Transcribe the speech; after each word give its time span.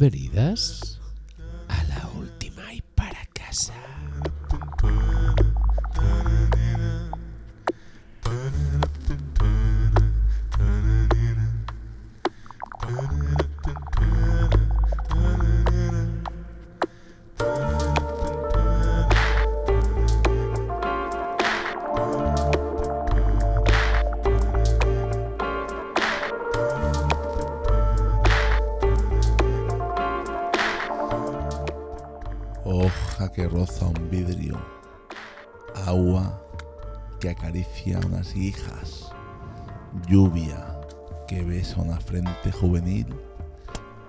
bienvenidas 0.00 0.99
frente 42.10 42.50
juvenil. 42.50 43.06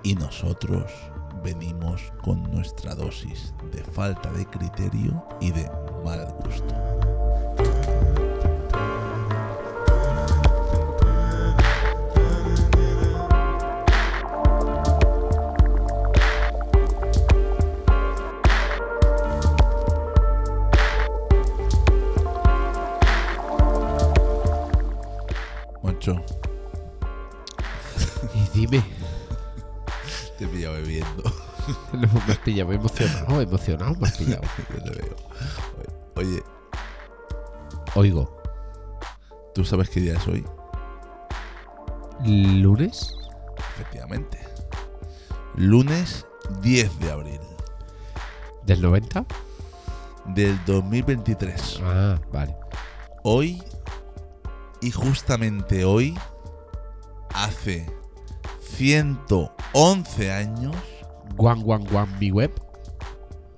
Y 0.03 0.15
nosotros 0.15 0.91
venimos 1.43 2.01
con 2.23 2.41
nuestra 2.51 2.95
dosis 2.95 3.53
de 3.71 3.83
falta 3.83 4.31
de 4.33 4.45
criterio 4.47 5.23
y 5.39 5.51
de 5.51 5.69
mal 6.03 6.33
gusto. 6.43 6.90
Pillado 32.53 32.75
emocionado, 32.75 33.41
emocionado, 33.41 33.95
me 33.95 34.07
has 34.07 34.17
pillado. 34.17 34.41
Yo 34.73 34.83
te 34.83 35.01
veo. 35.01 35.15
Oye, 36.15 36.43
Oigo, 37.95 38.41
¿tú 39.53 39.65
sabes 39.65 39.89
qué 39.89 39.99
día 39.99 40.13
es 40.13 40.27
hoy? 40.27 40.45
lunes 42.23 43.15
Efectivamente. 43.75 44.39
Lunes 45.55 46.25
10 46.61 46.99
de 46.99 47.11
abril 47.11 47.39
del 48.63 48.81
90. 48.81 49.25
del 50.27 50.57
2023. 50.65 51.81
Ah, 51.83 52.19
vale. 52.31 52.55
Hoy 53.23 53.61
y 54.81 54.91
justamente 54.91 55.83
hoy, 55.85 56.17
hace 57.33 57.85
111 58.61 60.31
años, 60.31 60.75
Guan, 61.35 61.61
guan, 61.61 61.85
guan, 61.85 62.07
mi 62.19 62.31
web. 62.31 62.51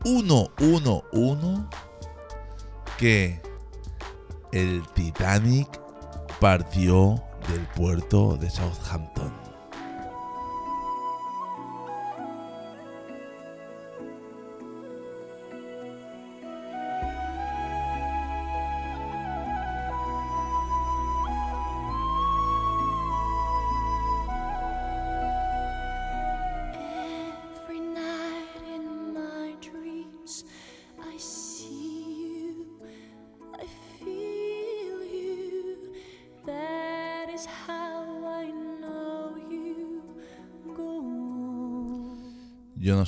111, 0.03 1.67
que 2.97 3.41
el 4.51 4.83
Titanic 4.93 5.67
partió 6.39 7.21
del 7.49 7.65
puerto 7.75 8.37
de 8.37 8.49
Southampton. 8.49 9.42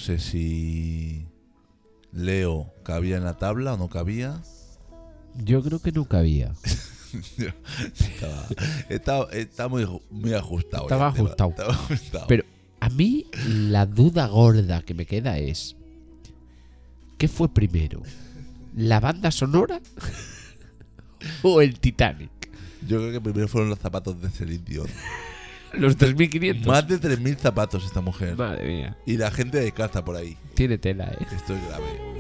Sé 0.05 0.19
si 0.19 1.25
Leo 2.11 2.71
cabía 2.83 3.17
en 3.17 3.23
la 3.23 3.37
tabla 3.37 3.73
o 3.73 3.77
no 3.77 3.89
cabía. 3.89 4.39
Yo 5.43 5.63
creo 5.63 5.81
que 5.81 5.91
no 5.91 6.05
cabía. 6.05 6.53
Estaba, 8.89 9.27
muy, 9.67 9.87
muy 10.11 10.33
ajustado. 10.33 10.83
Estaba 10.83 11.07
ajustado. 11.07 11.49
Estaba 11.49 11.73
ajustado. 11.73 12.27
Pero 12.27 12.43
a 12.79 12.89
mí 12.89 13.25
la 13.47 13.87
duda 13.87 14.27
gorda 14.27 14.83
que 14.83 14.93
me 14.93 15.07
queda 15.07 15.39
es: 15.39 15.75
¿qué 17.17 17.27
fue 17.27 17.49
primero? 17.49 18.03
¿La 18.75 18.99
banda 18.99 19.31
sonora 19.31 19.81
o 21.41 21.61
el 21.61 21.79
Titanic? 21.79 22.29
Yo 22.87 22.99
creo 22.99 23.11
que 23.11 23.21
primero 23.21 23.47
fueron 23.47 23.71
los 23.71 23.79
zapatos 23.79 24.21
de 24.21 24.29
Celine 24.29 24.63
Dion. 24.63 24.87
Los 25.77 25.97
3500. 25.97 26.67
Más 26.67 26.87
de 26.87 26.99
3.000 26.99 27.37
zapatos 27.37 27.85
esta 27.85 28.01
mujer. 28.01 28.35
Madre 28.35 28.67
mía. 28.67 28.97
Y 29.05 29.17
la 29.17 29.31
gente 29.31 29.59
descalza 29.59 30.03
por 30.03 30.15
ahí. 30.15 30.37
Tiene 30.53 30.77
tela, 30.77 31.05
eh. 31.05 31.25
Esto 31.35 31.53
es 31.53 31.67
grave. 31.67 32.14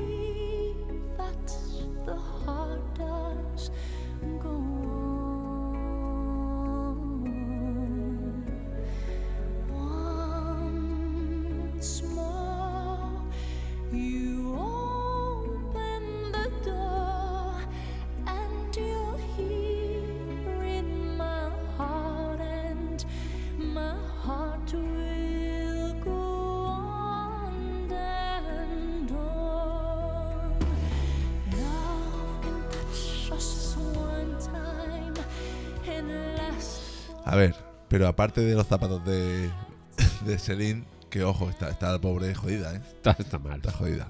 A 37.25 37.35
ver, 37.35 37.55
pero 37.87 38.07
aparte 38.07 38.41
de 38.41 38.55
los 38.55 38.65
zapatos 38.65 39.05
de, 39.05 39.51
de 40.25 40.39
Celine, 40.39 40.85
que 41.11 41.23
ojo, 41.23 41.49
está, 41.49 41.69
está 41.69 41.91
la 41.91 42.01
pobre 42.01 42.33
jodida, 42.33 42.73
¿eh? 42.75 42.81
Está, 42.95 43.15
está 43.19 43.37
mal. 43.37 43.57
Está 43.57 43.71
jodida. 43.71 44.07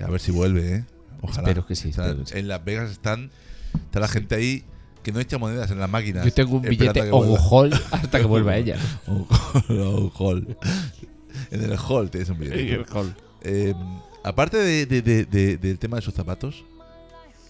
A 0.00 0.10
ver 0.10 0.20
si 0.20 0.30
vuelve, 0.30 0.76
¿eh? 0.76 0.84
Ojalá. 1.22 1.48
Espero 1.48 1.66
que 1.66 1.74
sí, 1.74 1.90
O 1.90 1.92
sea, 1.92 2.04
espero 2.06 2.24
que 2.24 2.30
sí. 2.30 2.38
En 2.38 2.46
Las 2.46 2.64
Vegas 2.64 2.90
están. 2.90 3.30
Está 3.74 3.98
la 3.98 4.08
gente 4.08 4.36
ahí 4.36 4.64
que 5.02 5.12
no 5.12 5.20
echa 5.20 5.38
monedas 5.38 5.70
en 5.70 5.78
las 5.80 5.88
máquinas. 5.90 6.24
Yo 6.24 6.32
tengo 6.32 6.56
un 6.56 6.62
billete 6.62 7.02
que 7.02 7.10
o 7.10 7.18
vuelva. 7.24 7.38
hall 7.50 7.72
hasta 7.90 8.18
que 8.18 8.26
vuelva 8.26 8.56
ella. 8.56 8.76
Un 9.06 9.26
hall, 9.28 9.80
un 9.80 10.12
hall. 10.18 10.56
En 11.50 11.62
el 11.62 11.76
hall 11.78 12.10
tienes 12.10 12.28
un 12.28 12.38
billete. 12.38 12.84
hall. 12.92 13.14
Eh, 13.42 13.74
aparte 14.24 14.58
de- 14.58 14.86
de- 14.86 15.02
de- 15.02 15.24
de- 15.24 15.56
del 15.56 15.78
tema 15.78 15.96
de 15.96 16.02
sus 16.02 16.14
zapatos, 16.14 16.64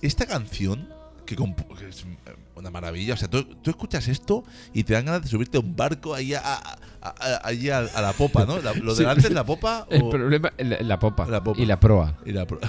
esta 0.03 0.27
canción, 0.27 0.89
que, 1.27 1.37
que 1.37 1.43
es 1.89 2.05
una 2.57 2.71
maravilla, 2.71 3.15
o 3.15 3.17
sea, 3.17 3.29
tú, 3.29 3.45
tú 3.45 3.71
escuchas 3.71 4.07
esto 4.09 4.45
y 4.73 4.85
te 4.85 4.93
dan 4.95 5.05
ganas 5.07 5.23
de 5.23 5.29
subirte 5.29 5.57
a 5.57 5.61
un 5.61 5.75
barco 5.77 6.15
ahí 6.15 6.35
a, 6.35 6.41
a- 6.45 6.79
a- 7.03 7.41
allí 7.45 7.71
a, 7.71 7.79
a 7.79 8.01
la 8.03 8.13
popa, 8.13 8.45
¿no? 8.47 8.59
La- 8.61 8.73
lo 8.75 8.95
Sí. 8.95 9.03
delante 9.03 9.27
es 9.29 9.33
la 9.33 9.45
popa 9.45 9.87
El 9.91 10.03
o 10.03 10.11
problema 10.11 10.53
es 10.57 10.67
la, 10.69 10.81
la 10.81 10.99
popa, 10.99 11.27
La 11.27 11.43
popa. 11.43 11.61
y 11.61 11.67
la 11.67 11.79
proa. 11.81 12.17
y 12.25 12.33
la 12.33 12.47
Popa 12.47 12.67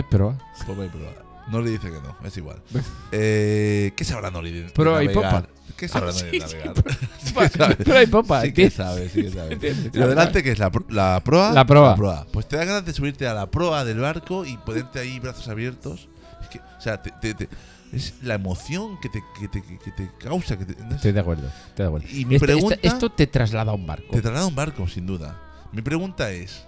y 0.00 0.02
proa. 0.04 0.38
popa 0.66 0.84
y 0.84 0.88
proa. 0.88 1.14
No 1.50 1.60
le 1.60 1.70
dice 1.70 1.88
que 1.90 1.98
no, 2.00 2.16
es 2.26 2.36
igual. 2.36 2.62
Eh, 3.12 3.92
¿Qué 3.96 4.04
sabrá 4.04 4.30
Nori 4.30 4.50
de, 4.52 4.62
de 4.64 4.70
Proa 4.70 5.02
y 5.02 5.06
navegar? 5.08 5.42
popa. 5.46 5.54
¿Qué 5.76 5.88
sabrá 5.88 6.10
Ah, 6.10 6.12
Nori 6.12 6.30
sí, 6.30 6.38
de 6.40 6.48
sí, 6.48 6.54
navegar? 6.56 6.74
proa- 6.74 6.96
Sí 7.24 7.34
que 7.34 7.48
sabe. 7.58 7.76
Proa 7.76 8.02
y 8.02 8.06
popa. 8.06 8.42
Sí 8.42 8.52
que 8.52 8.70
sabe, 8.70 9.08
sí 9.08 9.22
que 9.22 9.30
sabe. 9.30 9.58
Y 9.92 9.98
lo 9.98 10.08
delante 10.08 10.42
que 10.42 10.52
es 10.52 10.58
la, 10.58 10.70
pro- 10.70 10.86
la 10.88 11.20
proa. 11.24 11.52
La 11.52 11.66
proa. 11.66 12.26
Pues 12.32 12.48
te 12.48 12.56
da 12.56 12.64
ganas 12.64 12.84
de 12.86 12.92
subirte 12.92 13.26
a 13.26 13.34
la 13.34 13.50
proa 13.50 13.84
del 13.84 13.98
barco 13.98 14.44
y 14.44 14.56
ponerte 14.58 14.98
ahí 15.00 15.20
brazos 15.20 15.48
abiertos. 15.48 16.08
Es 16.42 16.48
que, 16.48 16.58
o 16.60 16.80
sea, 16.80 17.02
te- 17.02 17.12
te- 17.20 17.34
te- 17.34 17.48
es 17.92 18.14
la 18.22 18.34
emoción 18.34 18.98
que 19.00 19.08
te, 19.08 19.22
que 19.38 19.48
te, 19.48 19.62
que 19.62 19.90
te 19.92 20.10
causa. 20.18 20.56
Que 20.58 20.64
te, 20.64 20.82
no 20.82 20.96
Estoy 20.96 21.12
de 21.12 21.20
acuerdo. 21.20 21.46
Estoy 21.68 21.82
de 21.84 21.86
acuerdo. 21.86 22.08
Y 22.10 22.24
mi 22.24 22.36
Este- 22.36 22.46
pregunta- 22.46 22.74
este- 22.76 22.88
esto 22.88 23.10
te 23.12 23.26
traslada 23.26 23.70
a 23.72 23.74
un 23.74 23.86
barco. 23.86 24.08
te 24.12 24.20
traslada 24.22 24.44
a 24.44 24.48
un 24.48 24.54
barco, 24.54 24.88
sin 24.88 25.06
duda. 25.06 25.40
Mi 25.72 25.82
pregunta 25.82 26.30
es: 26.30 26.64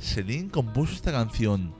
¿Celine 0.00 0.50
compuso 0.50 0.94
esta 0.94 1.12
canción 1.12 1.74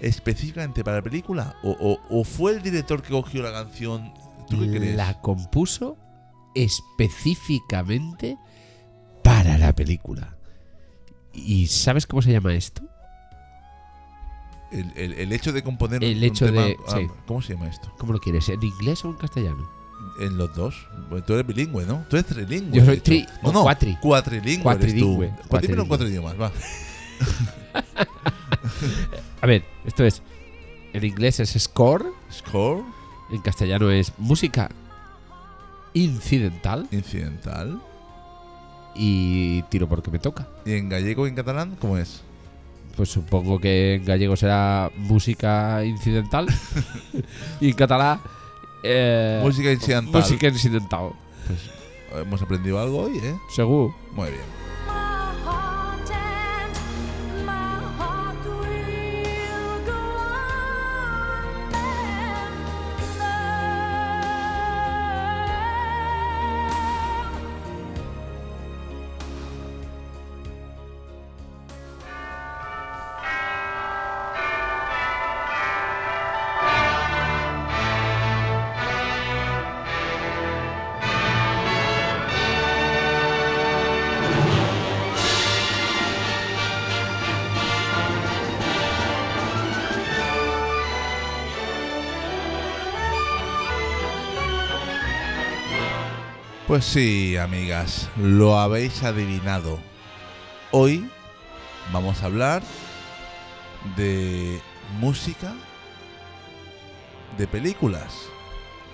específicamente 0.00 0.82
para 0.84 0.98
la 0.98 1.02
película? 1.02 1.56
¿O, 1.62 1.70
o- 1.70 2.00
o 2.20 2.24
fue 2.24 2.52
el 2.52 2.62
director 2.62 3.02
que 3.02 3.10
cogió 3.10 3.42
la 3.42 3.52
canción? 3.52 4.12
¿Tú 4.48 4.58
qué 4.60 4.70
crees? 4.78 4.96
La 4.96 5.20
compuso 5.20 5.96
específicamente 6.54 8.36
para 9.22 9.58
la 9.58 9.74
película. 9.74 10.36
¿Y 11.32 11.66
sabes 11.68 12.06
cómo 12.06 12.22
se 12.22 12.32
llama 12.32 12.54
esto? 12.54 12.82
El, 14.72 14.92
el- 14.96 15.12
el 15.14 15.32
hecho 15.32 15.52
de 15.52 15.62
componer 15.62 16.02
El 16.04 16.18
un 16.18 16.24
hecho 16.24 16.46
tema- 16.46 16.62
de- 16.64 16.76
ah, 16.88 16.96
sí. 16.98 17.06
¿Cómo 17.26 17.42
se 17.42 17.54
llama 17.54 17.68
esto? 17.68 17.92
¿Cómo 17.98 18.12
lo 18.12 18.20
quieres? 18.20 18.48
¿En 18.48 18.62
inglés 18.62 19.04
o 19.04 19.08
en 19.10 19.16
castellano? 19.16 19.68
En 20.20 20.36
los 20.38 20.54
dos. 20.54 20.74
Bueno, 21.08 21.24
tú 21.24 21.34
eres 21.34 21.46
bilingüe, 21.46 21.84
¿no? 21.86 22.04
Tú 22.08 22.16
eres 22.16 22.26
trilingüe. 22.26 22.78
Yo 22.78 22.84
soy 22.84 22.98
tri- 23.00 23.28
No, 23.42 23.52
no. 23.52 23.62
cuatri. 23.62 23.96
Cuatrilingüe. 24.00 24.62
Cuatrilingüe, 24.62 25.26
Eres 25.26 25.40
tú. 25.42 25.48
Pues 25.48 25.62
dímelo 25.62 25.82
en 25.82 25.88
cuatrilingüe. 25.88 25.88
cuatro 25.88 26.08
idiomas, 26.08 26.40
va. 26.40 26.52
A 29.40 29.46
ver, 29.46 29.64
esto 29.84 30.04
es. 30.04 30.22
En 30.92 31.04
inglés 31.04 31.38
es 31.40 31.50
score, 31.62 32.06
Score, 32.32 32.82
en 33.30 33.40
castellano 33.42 33.90
es 33.90 34.12
música 34.18 34.70
incidental 35.94 36.86
incidental. 36.90 37.80
y 38.94 39.62
tiro 39.64 39.88
porque 39.88 40.10
me 40.10 40.18
toca. 40.18 40.48
¿Y 40.64 40.72
en 40.72 40.88
gallego 40.88 41.26
y 41.26 41.30
en 41.30 41.36
catalán 41.36 41.76
cómo 41.80 41.96
es? 41.98 42.22
Pues 42.96 43.08
supongo 43.08 43.58
que 43.60 43.94
en 43.94 44.04
gallego 44.04 44.36
será 44.36 44.90
música 44.96 45.84
incidental 45.84 46.48
y 47.60 47.68
en 47.70 47.74
catalán 47.74 48.20
eh, 48.82 49.40
Música 49.42 49.70
incidental. 49.72 50.20
música 50.20 50.48
incidental. 50.48 51.10
Hemos 52.14 52.42
aprendido 52.42 52.80
algo 52.80 53.02
hoy, 53.02 53.18
¿eh? 53.18 53.36
Seguro. 53.54 53.94
Muy 54.12 54.28
bien. 54.30 54.42
Pues 96.80 96.92
sí, 96.92 97.36
amigas, 97.36 98.08
lo 98.16 98.58
habéis 98.58 99.02
adivinado. 99.02 99.78
Hoy 100.70 101.06
vamos 101.92 102.22
a 102.22 102.24
hablar 102.24 102.62
de 103.98 104.62
música 104.98 105.52
de 107.36 107.46
películas. 107.46 108.14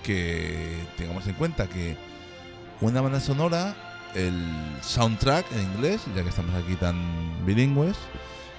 Que 0.02 0.76
tengamos 0.96 1.28
en 1.28 1.34
cuenta 1.34 1.68
que 1.68 1.96
una 2.80 3.00
banda 3.02 3.20
sonora, 3.20 3.76
el 4.16 4.44
soundtrack 4.82 5.46
en 5.52 5.62
inglés, 5.74 6.02
ya 6.16 6.24
que 6.24 6.30
estamos 6.30 6.56
aquí 6.56 6.74
tan 6.74 7.46
bilingües, 7.46 7.96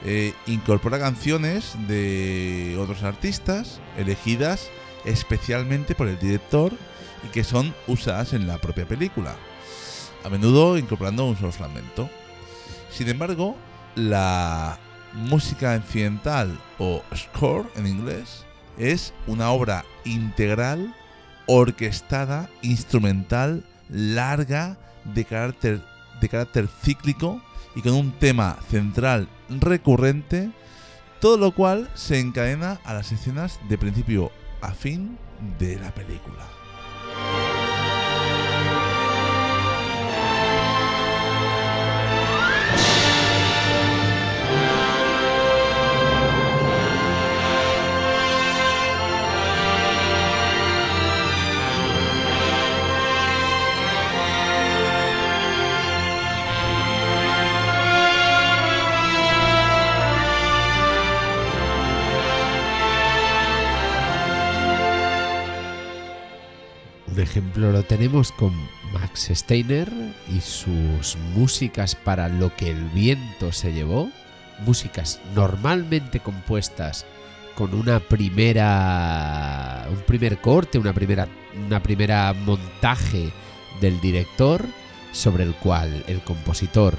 eh, 0.05 0.33
incorpora 0.45 0.99
canciones 0.99 1.75
de 1.89 2.77
otros 2.79 3.03
artistas 3.03 3.81
elegidas 3.97 4.69
especialmente 5.05 5.95
por 5.95 6.07
el 6.07 6.19
director 6.19 6.73
y 7.23 7.27
que 7.29 7.43
son 7.43 7.73
usadas 7.87 8.33
en 8.33 8.47
la 8.47 8.57
propia 8.57 8.85
película, 8.85 9.35
a 10.23 10.29
menudo 10.29 10.77
incorporando 10.77 11.25
un 11.25 11.37
solo 11.37 11.51
fragmento. 11.51 12.09
Sin 12.91 13.09
embargo, 13.09 13.55
la 13.95 14.79
música 15.13 15.75
incidental 15.75 16.59
o 16.77 17.03
score 17.15 17.65
en 17.75 17.87
inglés 17.87 18.45
es 18.77 19.13
una 19.25 19.49
obra 19.49 19.85
integral, 20.05 20.93
orquestada, 21.47 22.49
instrumental, 22.61 23.63
larga, 23.89 24.77
de 25.03 25.25
carácter, 25.25 25.81
de 26.21 26.29
carácter 26.29 26.67
cíclico 26.83 27.41
y 27.75 27.81
con 27.81 27.93
un 27.93 28.11
tema 28.11 28.57
central 28.69 29.27
recurrente, 29.49 30.51
todo 31.19 31.37
lo 31.37 31.51
cual 31.51 31.89
se 31.95 32.19
encadena 32.19 32.79
a 32.83 32.93
las 32.93 33.11
escenas 33.11 33.59
de 33.69 33.77
principio 33.77 34.31
a 34.61 34.71
fin 34.71 35.17
de 35.59 35.77
la 35.79 35.91
película. 35.91 36.56
Ejemplo 67.27 67.71
lo 67.71 67.83
tenemos 67.83 68.31
con 68.31 68.53
Max 68.93 69.29
Steiner 69.33 69.91
y 70.33 70.39
sus 70.39 71.17
músicas 71.35 71.95
para 71.95 72.29
lo 72.29 72.55
que 72.55 72.71
el 72.71 72.83
viento 72.89 73.51
se 73.51 73.73
llevó, 73.73 74.09
músicas 74.65 75.19
normalmente 75.35 76.19
compuestas 76.19 77.05
con 77.55 77.73
una 77.73 77.99
primera 77.99 79.87
un 79.89 79.99
primer 80.03 80.39
corte, 80.39 80.77
una 80.77 80.93
primera 80.93 81.27
una 81.65 81.81
primera 81.83 82.33
montaje 82.33 83.31
del 83.81 83.99
director 83.99 84.65
sobre 85.11 85.43
el 85.43 85.53
cual 85.55 86.03
el 86.07 86.21
compositor 86.21 86.97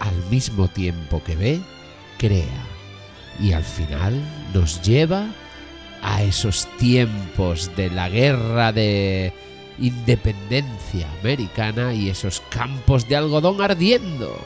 al 0.00 0.16
mismo 0.30 0.68
tiempo 0.68 1.22
que 1.22 1.36
ve 1.36 1.60
crea. 2.18 2.66
Y 3.40 3.52
al 3.52 3.64
final 3.64 4.20
nos 4.52 4.82
lleva 4.82 5.26
a 6.02 6.22
esos 6.22 6.66
tiempos 6.78 7.70
de 7.76 7.90
la 7.90 8.08
guerra 8.08 8.72
de 8.72 9.32
independencia 9.82 11.08
americana 11.20 11.92
y 11.92 12.08
esos 12.08 12.40
campos 12.50 13.08
de 13.08 13.16
algodón 13.16 13.60
ardiendo. 13.60 14.38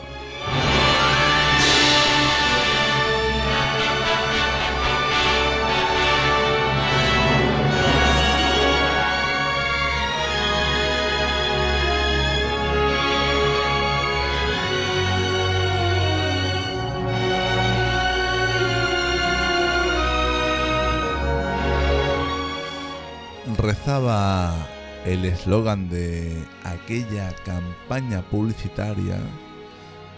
rezaba 23.57 24.76
el 25.07 25.25
eslogan 25.25 25.89
de 25.89 26.37
aquella 26.65 27.33
campaña 27.45 28.23
publicitaria 28.23 29.19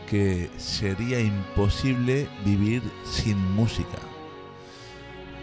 que 0.09 0.51
sería 0.57 1.21
imposible 1.21 2.27
vivir 2.45 2.83
sin 3.05 3.39
música. 3.53 3.99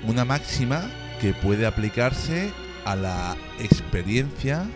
Una 0.08 0.26
máxima 0.26 0.90
que 1.22 1.34
puede 1.34 1.68
aplicarse 1.68 2.52
a 2.86 2.96
la 2.96 3.38
experiencia 3.60 4.68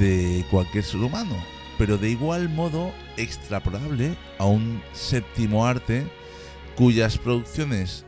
de 0.00 0.44
cualquier 0.50 0.82
ser 0.82 1.00
humano, 1.00 1.36
pero 1.78 1.96
de 1.96 2.10
igual 2.10 2.48
modo 2.48 2.92
extrapolable 3.16 4.16
a 4.38 4.46
un 4.46 4.82
séptimo 4.92 5.66
arte 5.66 6.04
cuyas 6.74 7.16
producciones, 7.16 8.04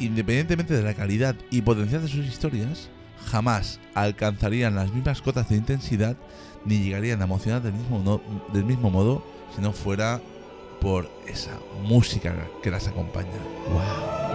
independientemente 0.00 0.74
de 0.74 0.82
la 0.82 0.94
calidad 0.94 1.36
y 1.50 1.62
potencial 1.62 2.02
de 2.02 2.08
sus 2.08 2.26
historias, 2.26 2.90
jamás 3.26 3.80
alcanzarían 3.94 4.74
las 4.74 4.92
mismas 4.92 5.22
cotas 5.22 5.48
de 5.48 5.56
intensidad 5.56 6.16
ni 6.64 6.78
llegarían 6.78 7.20
a 7.20 7.24
emocionar 7.24 7.62
del 7.62 7.74
mismo, 7.74 8.20
del 8.52 8.64
mismo 8.64 8.90
modo 8.90 9.24
si 9.54 9.62
no 9.62 9.72
fuera 9.72 10.20
por 10.80 11.10
esa 11.26 11.58
música 11.82 12.34
que 12.62 12.70
las 12.70 12.86
acompaña. 12.86 13.28
Wow. 13.70 14.27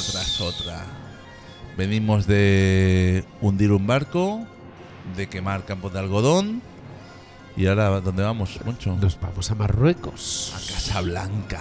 Una 0.00 0.12
tras 0.12 0.40
otra. 0.40 0.84
Venimos 1.76 2.26
de 2.26 3.24
hundir 3.40 3.72
un 3.72 3.86
barco, 3.86 4.46
de 5.16 5.28
quemar 5.28 5.64
campos 5.64 5.92
de 5.92 5.98
algodón. 5.98 6.62
Y 7.56 7.66
ahora, 7.66 8.00
¿dónde 8.00 8.22
vamos, 8.22 8.58
Moncho? 8.64 8.96
Nos 9.00 9.20
vamos 9.20 9.50
a 9.50 9.54
Marruecos. 9.54 10.52
A 10.54 10.72
Casablanca. 10.72 11.60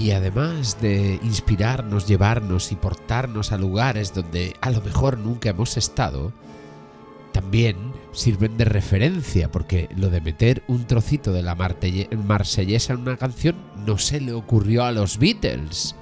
Y 0.00 0.10
además 0.12 0.78
de 0.80 1.18
inspirarnos, 1.22 2.08
llevarnos 2.08 2.72
y 2.72 2.76
portarnos 2.76 3.52
a 3.52 3.58
lugares 3.58 4.14
donde 4.14 4.56
a 4.62 4.70
lo 4.70 4.80
mejor 4.80 5.18
nunca 5.18 5.50
hemos 5.50 5.76
estado, 5.76 6.32
también 7.32 7.76
sirven 8.12 8.56
de 8.56 8.64
referencia, 8.64 9.52
porque 9.52 9.90
lo 9.94 10.08
de 10.08 10.22
meter 10.22 10.62
un 10.68 10.86
trocito 10.86 11.34
de 11.34 11.42
la 11.42 11.54
marsellesa 11.54 12.94
en 12.94 13.00
una 13.00 13.18
canción 13.18 13.56
no 13.84 13.98
se 13.98 14.22
le 14.22 14.32
ocurrió 14.32 14.84
a 14.84 14.92
los 14.92 15.18
Beatles. 15.18 15.94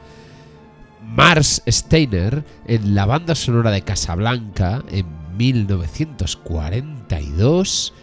Mars 1.02 1.64
Steiner, 1.66 2.44
en 2.66 2.94
la 2.94 3.04
banda 3.04 3.34
sonora 3.34 3.72
de 3.72 3.82
Casablanca, 3.82 4.84
en 4.92 5.06
1942, 5.36 7.94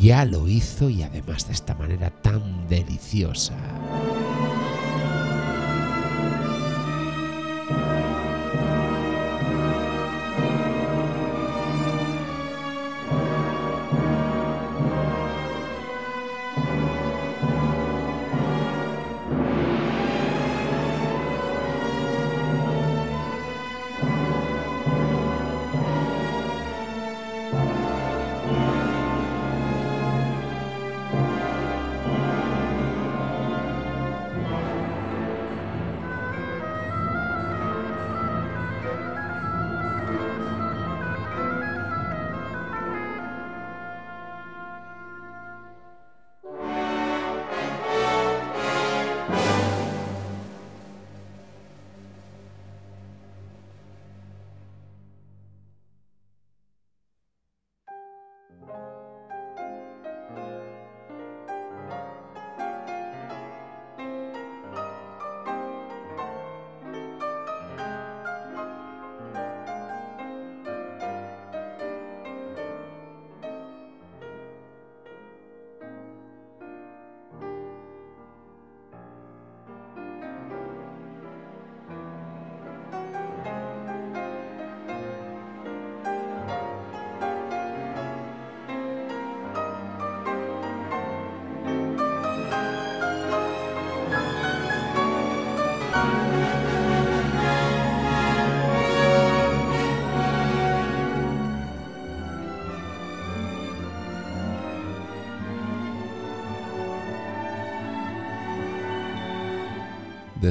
ya 0.00 0.24
lo 0.24 0.48
hizo 0.48 0.90
y 0.90 1.04
además 1.04 1.46
de 1.46 1.52
esta 1.52 1.76
manera 1.76 2.10
tan 2.10 2.66
deliciosa. 2.68 3.54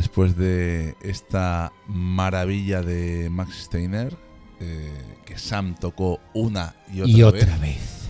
Después 0.04 0.36
de 0.36 0.98
esta 1.02 1.72
maravilla 1.88 2.82
de 2.82 3.30
Max 3.32 3.64
Steiner, 3.64 4.14
eh, 4.60 4.92
que 5.26 5.38
Sam 5.38 5.76
tocó 5.80 6.20
una 6.34 6.76
y 6.94 7.00
otra, 7.00 7.10
y 7.10 7.22
vez, 7.22 7.44
otra 7.44 7.58
vez. 7.58 8.10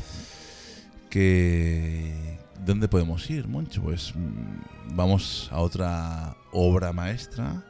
que 1.12 2.40
¿dónde 2.66 2.88
podemos 2.88 3.30
ir, 3.30 3.48
Moncho? 3.48 3.84
Pues 3.84 4.12
mm, 4.16 4.96
vamos 4.96 5.48
a 5.52 5.60
otra 5.60 6.36
obra 6.52 6.92
maestra, 6.94 7.64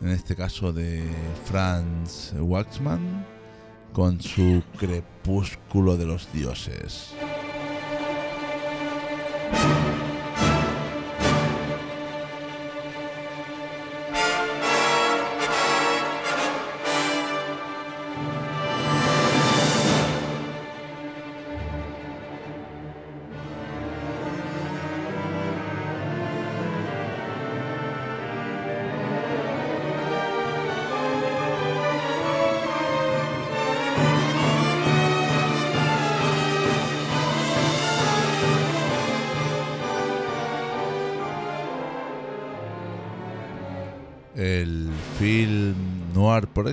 en 0.00 0.08
este 0.08 0.34
caso 0.34 0.72
de 0.72 1.04
Franz 1.44 2.32
Waxman, 2.34 3.26
con 3.92 4.22
su 4.22 4.62
Crepúsculo 4.78 5.98
de 5.98 6.06
los 6.06 6.32
Dioses. 6.32 7.12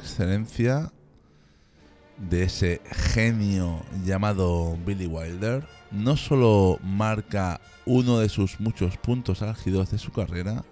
Excelencia 0.05 0.91
de 2.17 2.43
ese 2.43 2.79
genio 3.13 3.83
llamado 4.05 4.77
Billy 4.85 5.07
Wilder, 5.07 5.67
no 5.89 6.15
solo 6.15 6.79
marca 6.83 7.59
uno 7.85 8.19
de 8.19 8.29
sus 8.29 8.59
muchos 8.59 8.97
puntos 8.97 9.41
álgidos 9.41 9.89
de 9.89 9.97
su 9.97 10.11
carrera, 10.11 10.63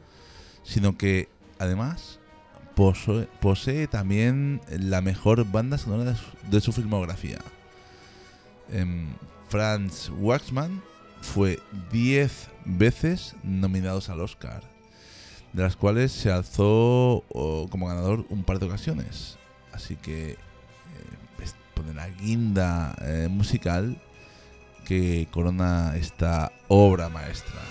sino 0.63 0.97
que 0.97 1.29
además 1.57 2.19
posee, 2.75 3.87
también 3.87 4.61
la 4.69 5.01
mejor 5.01 5.45
banda 5.51 5.79
sonora 5.79 6.15
de 6.49 6.61
su, 6.61 6.71
filmografía. 6.71 7.39
Em, 8.71 9.07
Franz 9.49 10.11
Waxman 10.19 10.81
fue 11.21 11.59
10 11.91 12.49
veces 12.65 13.35
nominados 13.43 14.09
al 14.09 14.21
Oscar 14.21 14.72
de 15.53 15.63
las 15.63 15.75
cuales 15.75 16.11
se 16.11 16.31
alzó 16.31 17.23
como 17.69 17.87
ganador 17.87 18.25
un 18.29 18.43
par 18.43 18.59
de 18.59 18.65
ocasiones. 18.65 19.37
Así 19.71 19.95
que 19.95 20.31
eh, 20.31 20.37
es 21.41 21.55
pone 21.73 21.93
la 21.93 22.09
guinda 22.09 22.95
eh, 23.01 23.27
musical 23.29 24.01
que 24.85 25.27
corona 25.31 25.95
esta 25.95 26.51
obra 26.67 27.09
maestra. 27.09 27.61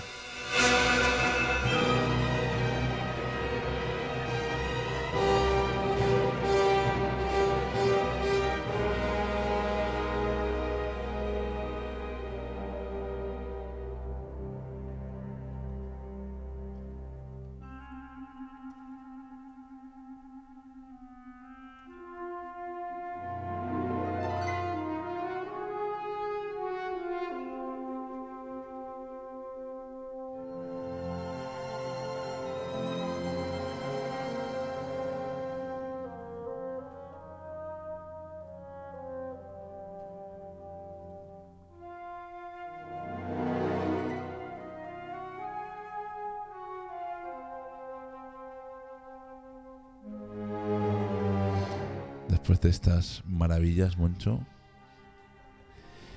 De 52.63 52.69
estas 52.69 53.23
maravillas, 53.27 53.97
Moncho, 53.97 54.39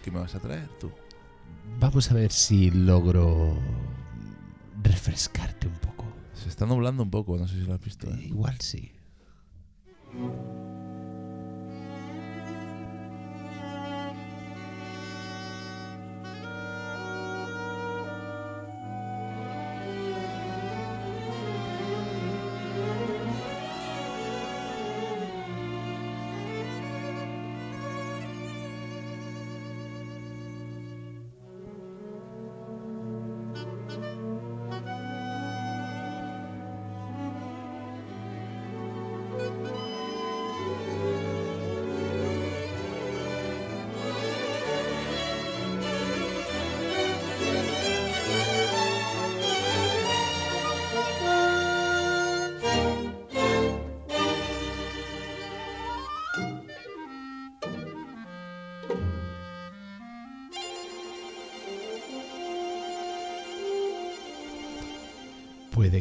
¿qué 0.05 0.11
me 0.11 0.21
vas 0.21 0.35
a 0.35 0.41
traer 0.41 0.69
tú? 0.81 0.91
Vamos 1.81 2.11
a 2.11 2.15
ver 2.15 2.31
si 2.31 2.71
logro 2.71 3.59
refrescarte 4.83 5.67
un 5.67 5.75
poco. 5.75 6.05
Se 6.35 6.49
está 6.49 6.65
nublando 6.65 7.03
un 7.03 7.11
poco, 7.11 7.37
no 7.37 7.49
sé 7.49 7.55
si 7.57 7.67
lo 7.67 7.75
has 7.75 7.81
visto. 7.81 8.09
¿eh? 8.09 8.27
Igual 8.27 8.61
sí. 8.61 8.93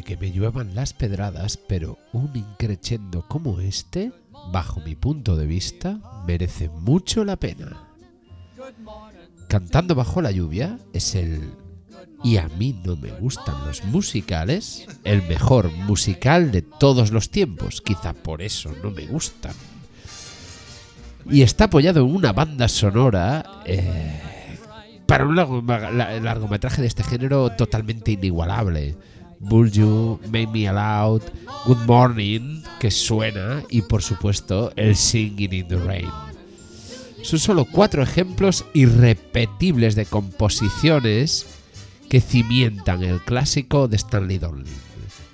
Que 0.02 0.16
me 0.16 0.30
lluevan 0.32 0.74
las 0.74 0.92
pedradas, 0.92 1.56
pero 1.56 1.98
un 2.12 2.30
increchendo 2.34 3.26
como 3.28 3.60
este, 3.60 4.12
bajo 4.52 4.80
mi 4.80 4.94
punto 4.94 5.36
de 5.36 5.46
vista, 5.46 5.98
merece 6.26 6.68
mucho 6.68 7.24
la 7.24 7.36
pena. 7.36 7.88
Cantando 9.48 9.94
bajo 9.94 10.20
la 10.22 10.30
lluvia 10.30 10.78
es 10.92 11.14
el... 11.14 11.52
Y 12.24 12.38
a 12.38 12.48
mí 12.48 12.80
no 12.84 12.96
me 12.96 13.10
gustan 13.12 13.66
los 13.66 13.84
musicales, 13.84 14.86
el 15.04 15.22
mejor 15.22 15.70
musical 15.70 16.50
de 16.50 16.62
todos 16.62 17.12
los 17.12 17.30
tiempos. 17.30 17.80
Quizá 17.82 18.14
por 18.14 18.42
eso 18.42 18.72
no 18.82 18.90
me 18.90 19.06
gustan. 19.06 19.52
Y 21.30 21.42
está 21.42 21.64
apoyado 21.64 22.00
en 22.00 22.14
una 22.14 22.32
banda 22.32 22.68
sonora 22.68 23.62
eh, 23.66 24.20
para 25.06 25.26
un 25.26 25.36
largo- 25.36 25.62
la- 25.62 26.18
largometraje 26.20 26.80
de 26.82 26.88
este 26.88 27.04
género 27.04 27.50
totalmente 27.50 28.12
inigualable. 28.12 28.96
Bull 29.40 29.70
You, 29.70 30.20
Make 30.30 30.48
Me 30.48 30.68
Aloud, 30.68 31.22
Good 31.66 31.86
Morning, 31.86 32.62
que 32.80 32.90
suena, 32.90 33.62
y 33.70 33.82
por 33.82 34.02
supuesto 34.02 34.72
el 34.76 34.96
Singing 34.96 35.52
in 35.52 35.68
the 35.68 35.76
Rain. 35.76 36.10
Son 37.22 37.38
solo 37.38 37.64
cuatro 37.64 38.02
ejemplos 38.02 38.64
irrepetibles 38.72 39.94
de 39.94 40.06
composiciones 40.06 41.46
que 42.08 42.20
cimientan 42.20 43.02
el 43.02 43.20
clásico 43.20 43.88
de 43.88 43.96
Stanley 43.96 44.38
Donen, 44.38 44.66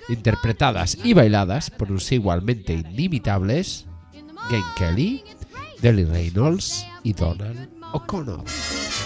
interpretadas 0.09 0.97
y 1.03 1.13
bailadas 1.13 1.69
por 1.69 1.91
los 1.91 2.11
igualmente 2.11 2.73
inimitables 2.73 3.85
Gene 4.49 4.63
Kelly, 4.75 5.23
Delly 5.81 6.05
Reynolds 6.05 6.85
y 7.03 7.13
Donald 7.13 7.69
O'Connor. 7.93 8.43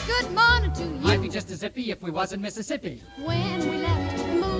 Good 0.08 0.34
morning 0.34 0.72
to 0.74 0.84
you. 0.84 1.12
I'd 1.12 1.22
be 1.22 1.30
just 1.30 1.52
as 1.52 1.60
zippy 1.60 1.92
if 1.92 2.02
we 2.02 2.12
was 2.12 2.32
in 2.32 2.42
Mississippi. 2.42 3.02
When 3.18 3.60
we 3.70 3.78
left 3.78 4.07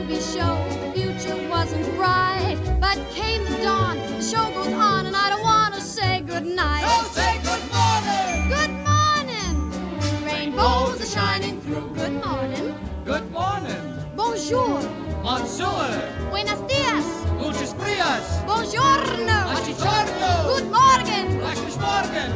the 0.08 0.22
show, 0.22 0.56
the 0.70 0.92
future 0.94 1.50
wasn't 1.50 1.86
bright. 1.96 2.58
But 2.80 2.98
came 3.12 3.44
the 3.44 3.58
dawn, 3.62 3.98
the 3.98 4.22
show 4.22 4.50
goes 4.54 4.72
on, 4.74 5.06
and 5.06 5.16
I 5.16 5.30
don't 5.30 5.44
want 5.44 5.74
to 5.76 5.82
say 5.82 6.22
goodnight. 6.22 6.84
say 7.12 7.40
good 7.44 7.66
morning! 7.76 8.48
Good 8.48 8.76
morning! 8.88 10.26
Rainbows 10.26 11.02
are 11.02 11.06
shining 11.06 11.60
through. 11.62 11.92
Good 11.94 12.24
morning. 12.24 12.76
Good 13.04 13.30
morning! 13.32 13.84
Bonjour. 14.16 14.80
Monsieur! 15.24 16.30
Buenos 16.30 16.62
dias. 16.68 17.06
Muchas 17.38 17.74
frias! 17.74 18.44
Buongiorno. 18.46 19.38
Buongiorno. 19.52 20.32
Good 20.56 20.72
morning. 20.72 21.28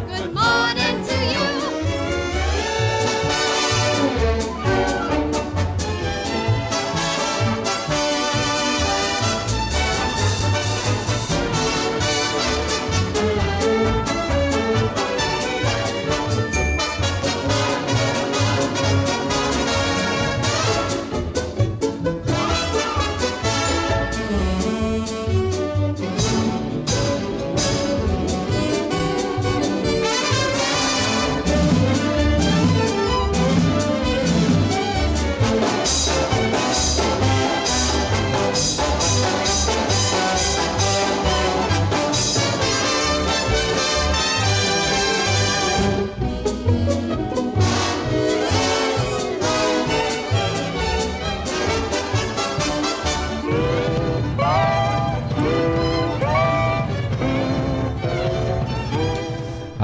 Good 0.08 0.34
morning 0.34 1.21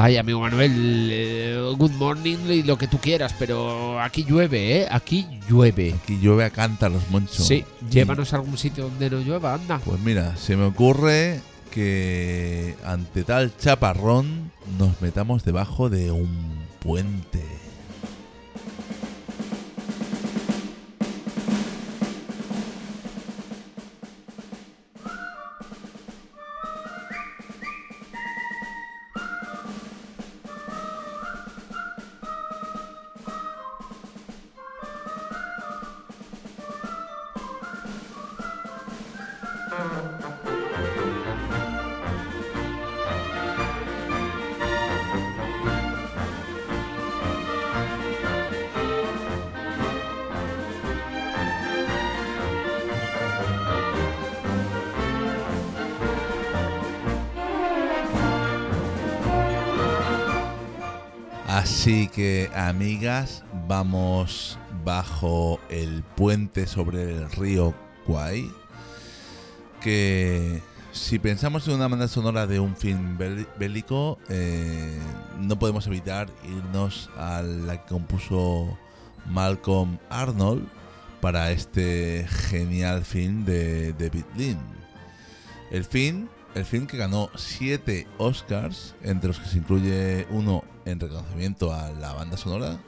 Ay, 0.08 0.16
amigo 0.16 0.40
Manuel, 0.40 1.10
eh, 1.12 1.74
good 1.78 1.92
morning 1.92 2.38
y 2.48 2.64
lo 2.64 2.78
que 2.78 2.88
tú 2.88 2.98
quieras, 2.98 3.36
pero 3.38 4.02
aquí 4.02 4.24
llueve, 4.24 4.78
¿eh? 4.78 4.88
Aquí 4.90 5.28
llueve. 5.50 5.96
Aquí 6.02 6.18
llueve 6.22 6.46
a 6.46 6.50
cántaros, 6.50 7.04
Moncho. 7.10 7.44
Sí, 7.44 7.66
llévanos 7.92 8.32
a 8.32 8.38
algún 8.38 8.58
sitio 8.58 8.86
donde 8.86 9.10
no 9.10 9.20
llueva, 9.20 9.56
anda. 9.56 9.80
Pues 9.84 10.00
mira, 10.00 10.38
se 10.38 10.56
me 10.56 10.64
ocurre 10.64 11.42
que 11.72 12.78
ante 12.86 13.26
tal 13.26 13.52
chaparrón 13.58 14.50
nos 14.80 15.02
metamos 15.02 15.44
debajo 15.44 15.90
de 15.90 16.10
un 16.10 16.30
puente. 16.80 17.57
Así 61.48 62.10
que, 62.10 62.52
amigas, 62.54 63.42
vamos 63.70 64.60
bajo 64.84 65.62
el 65.70 66.04
puente 66.04 66.68
sobre 66.68 67.16
el 67.16 67.32
río 67.32 67.74
Kwai. 68.06 68.52
Que 69.80 70.62
si 70.92 71.20
pensamos 71.20 71.66
en 71.68 71.76
una 71.76 71.88
banda 71.88 72.10
sonora 72.10 72.48
de 72.48 72.60
un 72.60 72.76
film 72.76 73.18
bélico, 73.58 74.20
eh, 74.28 75.00
no 75.40 75.58
podemos 75.58 75.88
evitar 75.88 76.28
irnos 76.44 77.10
a 77.16 77.42
la 77.42 77.82
que 77.82 77.94
compuso 77.94 78.78
Malcolm 79.26 80.00
Arnold 80.10 80.68
para 81.22 81.52
este 81.52 82.28
genial 82.50 83.06
film 83.06 83.46
de 83.46 83.94
David 83.94 84.26
Lean. 84.36 84.60
El 85.72 85.86
film 85.86 86.28
el 86.56 86.66
film 86.66 86.88
que 86.88 86.98
ganó 86.98 87.30
7 87.36 88.08
Oscars, 88.18 88.96
entre 89.04 89.28
los 89.28 89.40
que 89.40 89.48
se 89.48 89.58
incluye 89.60 90.28
uno 90.32 90.64
en 90.88 91.00
reconocimiento 91.00 91.74
a 91.74 91.92
la 91.92 92.14
banda 92.14 92.38
sonora, 92.38 92.80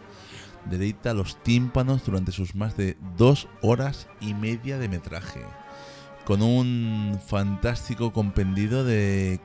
deleita 0.70 1.14
los 1.14 1.42
tímpanos 1.44 2.06
durante 2.06 2.32
sus 2.32 2.56
más 2.56 2.78
de 2.78 2.98
dos 3.18 3.48
horas 3.62 4.08
y 4.20 4.34
media 4.34 4.78
de 4.78 4.90
metraje, 4.90 5.42
con 6.26 6.42
un 6.42 7.20
fantástico 7.28 8.14
compendio 8.14 8.84
de 8.84 9.40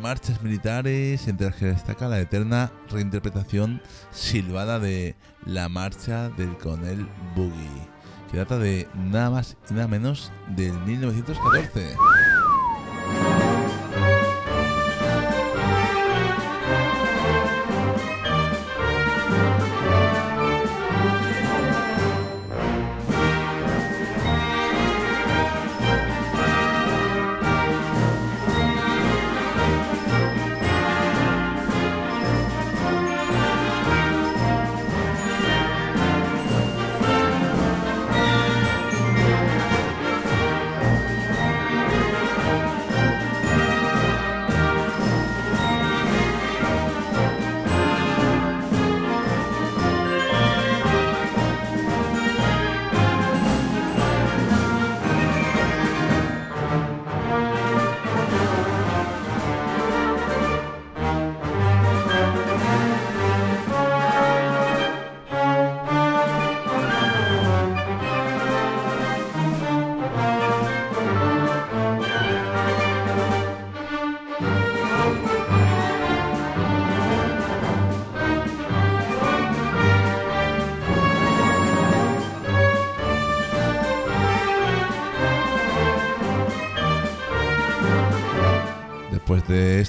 marchas 0.00 0.42
militares, 0.42 1.26
entre 1.28 1.46
las 1.46 1.56
que 1.56 1.66
destaca 1.66 2.08
la 2.08 2.20
eterna 2.20 2.70
reinterpretación 2.90 3.80
silbada 4.10 4.78
de 4.78 5.14
la 5.44 5.68
marcha 5.68 6.28
del 6.30 6.56
coronel 6.58 7.06
Boogie, 7.34 7.88
que 8.30 8.38
data 8.38 8.58
de 8.58 8.88
nada 8.94 9.30
más 9.30 9.56
y 9.70 9.74
nada 9.74 9.88
menos 9.88 10.32
del 10.54 10.72
1914. 10.80 11.96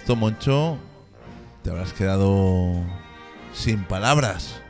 Esto, 0.08 0.16
Moncho, 0.16 0.78
te 1.64 1.70
habrás 1.70 1.92
quedado 1.92 2.82
sin 3.54 3.84
palabras. 3.84 4.62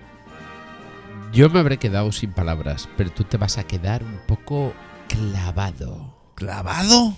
Yo 1.31 1.47
me 1.51 1.59
habré 1.59 1.77
quedado 1.77 2.11
sin 2.11 2.31
palabras, 2.31 2.89
pero 2.97 3.11
tú 3.11 3.23
te 3.23 3.37
vas 3.37 3.59
a 3.59 3.63
quedar 3.63 4.01
un 4.01 4.19
poco 4.25 4.73
clavado. 5.07 6.17
¿Clavado? 6.33 7.13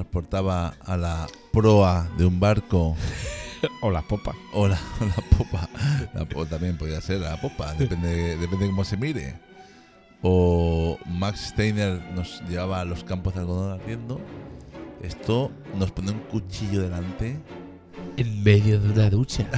Transportaba 0.00 0.74
a 0.84 0.96
la 0.98 1.26
proa 1.52 2.06
de 2.18 2.26
un 2.26 2.38
barco 2.38 2.94
O 3.80 3.90
la 3.90 4.02
popa. 4.02 4.34
o 4.52 4.68
la, 4.68 4.78
o 5.00 5.04
la 5.06 5.36
popa, 5.38 5.68
la 6.12 6.24
popa 6.28 6.44
también 6.50 6.76
podría 6.76 7.00
ser 7.00 7.20
la 7.20 7.40
popa, 7.40 7.72
depende, 7.78 8.36
depende 8.36 8.66
de 8.66 8.70
cómo 8.70 8.84
se 8.84 8.96
mire. 8.98 9.38
O 10.22 10.98
Max 11.06 11.48
Steiner 11.48 12.02
nos 12.14 12.42
llevaba 12.48 12.80
a 12.82 12.84
los 12.84 13.02
campos 13.04 13.34
de 13.34 13.40
algodón 13.40 13.80
ardiendo. 13.80 14.20
Esto 15.02 15.50
nos 15.78 15.90
pone 15.90 16.10
un 16.12 16.18
cuchillo 16.20 16.82
delante 16.82 17.38
En 18.18 18.42
medio 18.42 18.78
de 18.80 18.90
una 18.90 19.08
ducha. 19.10 19.48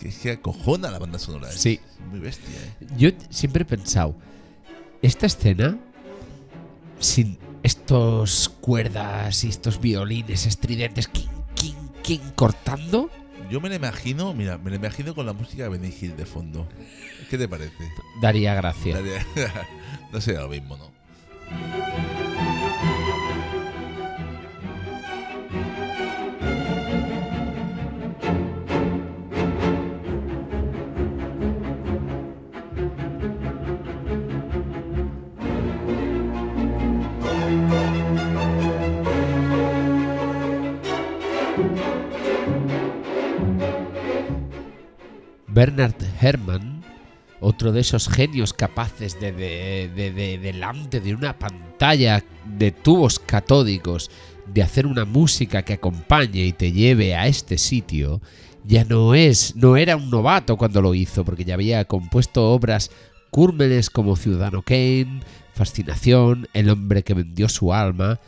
que 0.00 0.08
es 0.08 0.18
que 0.18 0.30
acojona 0.32 0.90
la 0.90 0.98
banda 1.00 1.18
sonora. 1.18 1.50
Sí. 1.50 1.80
es 2.00 2.06
muy 2.06 2.20
bestia, 2.20 2.54
¿eh? 2.80 2.86
Yo 2.96 3.10
siempre 3.30 3.62
he 3.62 3.66
pensado, 3.66 4.14
esta 5.02 5.26
escena, 5.26 5.76
sin 7.00 7.38
estos 7.66 8.48
cuerdas 8.60 9.44
y 9.44 9.48
estos 9.48 9.80
violines 9.80 10.46
estridentes, 10.46 11.08
king, 11.08 11.28
king, 11.54 11.74
king, 12.02 12.20
cortando, 12.34 13.10
Yo 13.50 13.60
me 13.60 13.68
la 13.68 13.74
imagino, 13.76 14.32
mira, 14.34 14.56
me 14.58 14.70
la 14.70 14.76
imagino 14.76 15.14
con 15.14 15.26
la 15.26 15.32
música 15.32 15.64
de 15.64 15.68
Benny 15.68 15.92
Hill 16.00 16.16
de 16.16 16.26
fondo. 16.26 16.66
¿Qué 17.30 17.36
te 17.38 17.48
parece? 17.48 17.72
daría 18.20 18.54
gracia. 18.54 18.94
Daría- 18.96 19.24
no 20.12 20.20
sería 20.20 20.40
lo 20.40 20.48
mismo, 20.48 20.76
¿no? 20.76 22.25
Bernard 45.56 45.94
Herrmann, 46.20 46.84
otro 47.40 47.72
de 47.72 47.80
esos 47.80 48.08
genios 48.10 48.52
capaces 48.52 49.18
de, 49.18 49.32
de- 49.32 49.90
de- 49.94 50.12
de- 50.12 50.36
delante 50.38 51.00
de 51.00 51.14
una 51.14 51.38
pantalla 51.38 52.22
de 52.44 52.72
tubos 52.72 53.18
catódicos, 53.18 54.10
de 54.52 54.62
hacer 54.62 54.86
una 54.86 55.06
música 55.06 55.62
que 55.62 55.72
acompañe 55.72 56.44
y 56.44 56.52
te 56.52 56.72
lleve 56.72 57.14
a 57.16 57.26
este 57.26 57.56
sitio, 57.56 58.20
ya 58.64 58.84
no 58.84 59.14
es, 59.14 59.56
no 59.56 59.78
era 59.78 59.96
un 59.96 60.10
novato 60.10 60.58
cuando 60.58 60.82
lo 60.82 60.92
hizo, 60.94 61.24
porque 61.24 61.46
ya 61.46 61.54
había 61.54 61.86
compuesto 61.86 62.50
obras 62.52 62.90
cúrmenes 63.30 63.88
como 63.88 64.14
Ciudadano 64.16 64.60
Kane, 64.62 65.20
Fascinación, 65.54 66.48
El 66.52 66.68
hombre 66.68 67.02
que 67.02 67.14
vendió 67.14 67.48
su 67.48 67.72
alma, 67.72 68.20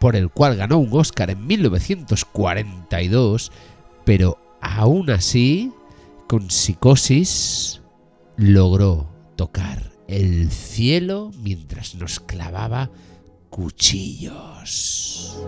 por 0.00 0.16
el 0.16 0.30
cual 0.30 0.56
ganó 0.56 0.78
un 0.78 0.88
Oscar 0.92 1.28
en 1.30 1.46
1942, 1.46 3.52
pero 4.06 4.38
aún 4.62 5.10
así, 5.10 5.70
con 6.26 6.50
psicosis, 6.50 7.82
logró 8.36 9.08
tocar 9.36 9.92
el 10.08 10.50
cielo 10.50 11.30
mientras 11.38 11.94
nos 11.94 12.20
clavaba 12.20 12.90
cuchillos. 13.50 15.38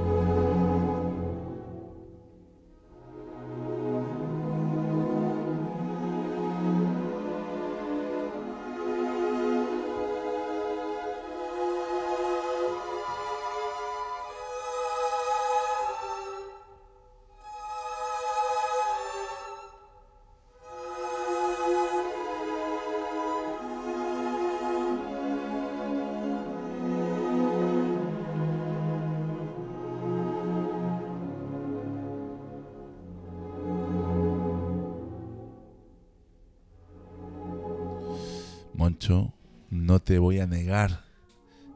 Te 40.08 40.18
voy 40.18 40.40
a 40.40 40.46
negar 40.46 41.04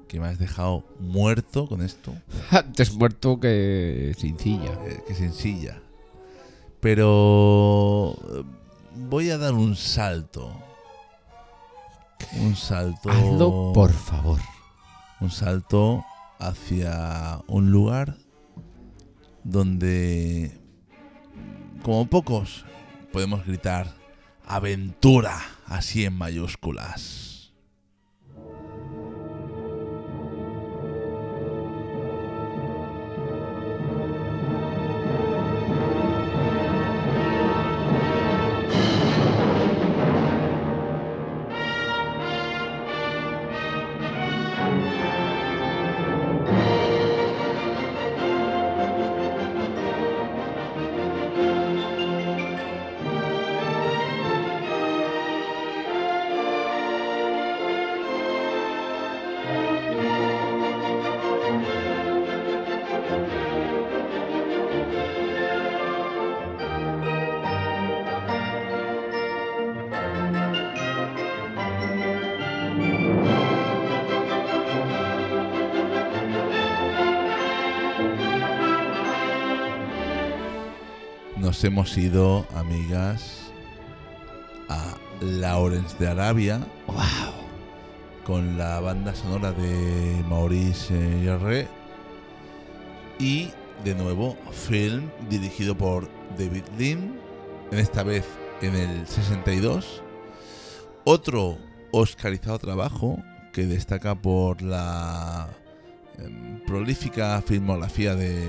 que 0.09 0.19
me 0.19 0.27
has 0.27 0.39
dejado 0.39 0.87
muerto 0.99 1.67
con 1.67 1.83
esto. 1.83 2.15
Antes 2.51 2.95
muerto 2.95 3.39
que 3.39 4.17
sencilla. 4.19 4.73
eh, 4.87 5.05
que 5.07 5.15
sencilla. 5.15 5.83
Pero 6.81 8.17
voy 8.97 9.29
a 9.29 9.37
dar 9.37 9.53
un 9.53 9.77
salto. 9.77 10.51
Un 12.41 12.57
salto. 12.57 13.11
Hazlo, 13.11 13.73
por 13.75 13.93
favor. 13.93 14.41
Un 15.21 15.31
salto 15.31 16.03
hacia 16.39 17.43
un 17.49 17.71
lugar 17.71 18.17
donde, 19.45 20.59
como 21.83 22.07
pocos, 22.07 22.65
podemos 23.13 23.45
gritar 23.45 23.93
aventura 24.47 25.39
así 25.67 26.07
en 26.07 26.15
mayúsculas. 26.17 27.32
Hemos 81.83 81.99
ido, 81.99 82.47
amigas, 82.55 83.51
a 84.69 84.95
Lawrence 85.21 85.97
de 85.99 86.07
Arabia 86.07 86.65
¡Wow! 86.87 87.35
con 88.25 88.57
la 88.57 88.79
banda 88.79 89.13
sonora 89.17 89.51
de 89.51 90.23
Maurice 90.29 91.25
Jarre 91.25 91.67
y 93.19 93.51
de 93.83 93.97
nuevo 93.97 94.37
film 94.53 95.11
dirigido 95.29 95.77
por 95.77 96.09
David 96.39 96.63
Lean, 96.79 97.19
en 97.73 97.79
esta 97.81 98.05
vez 98.05 98.27
en 98.61 98.77
el 98.77 99.05
62. 99.09 100.05
Otro 101.03 101.59
oscarizado 101.91 102.61
trabajo 102.61 103.21
que 103.53 103.67
destaca 103.67 104.15
por 104.15 104.63
la 104.63 105.49
em, 106.19 106.52
prolífica 106.67 107.41
filmografía 107.43 108.15
de 108.15 108.43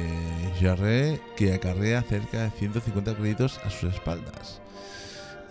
Jarre 0.59 1.19
que 1.35 1.53
acarrea 1.53 2.01
cerca 2.03 2.43
de 2.43 2.51
150 2.51 3.15
créditos 3.15 3.59
a 3.65 3.69
sus 3.69 3.93
espaldas 3.93 4.61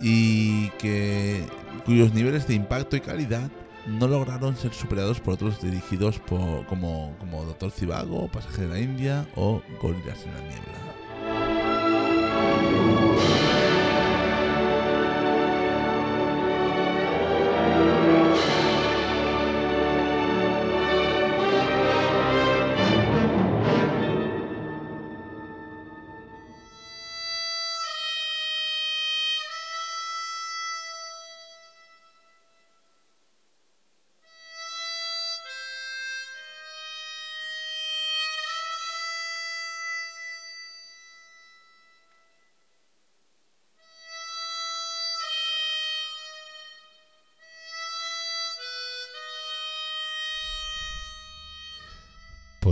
y 0.01 0.69
que 0.79 1.45
cuyos 1.85 2.13
niveles 2.13 2.47
de 2.47 2.55
impacto 2.55 2.95
y 2.95 3.01
calidad 3.01 3.49
no 3.87 4.07
lograron 4.07 4.55
ser 4.55 4.73
superados 4.73 5.19
por 5.19 5.33
otros 5.35 5.61
dirigidos 5.61 6.19
por- 6.19 6.65
como, 6.67 7.15
como 7.19 7.43
Doctor 7.45 7.71
Cibago, 7.71 8.27
Pasaje 8.29 8.61
de 8.63 8.67
la 8.69 8.79
India 8.79 9.27
o 9.35 9.61
Gorilas 9.81 10.23
en 10.25 10.33
la 10.33 10.39
Niebla. 10.39 10.82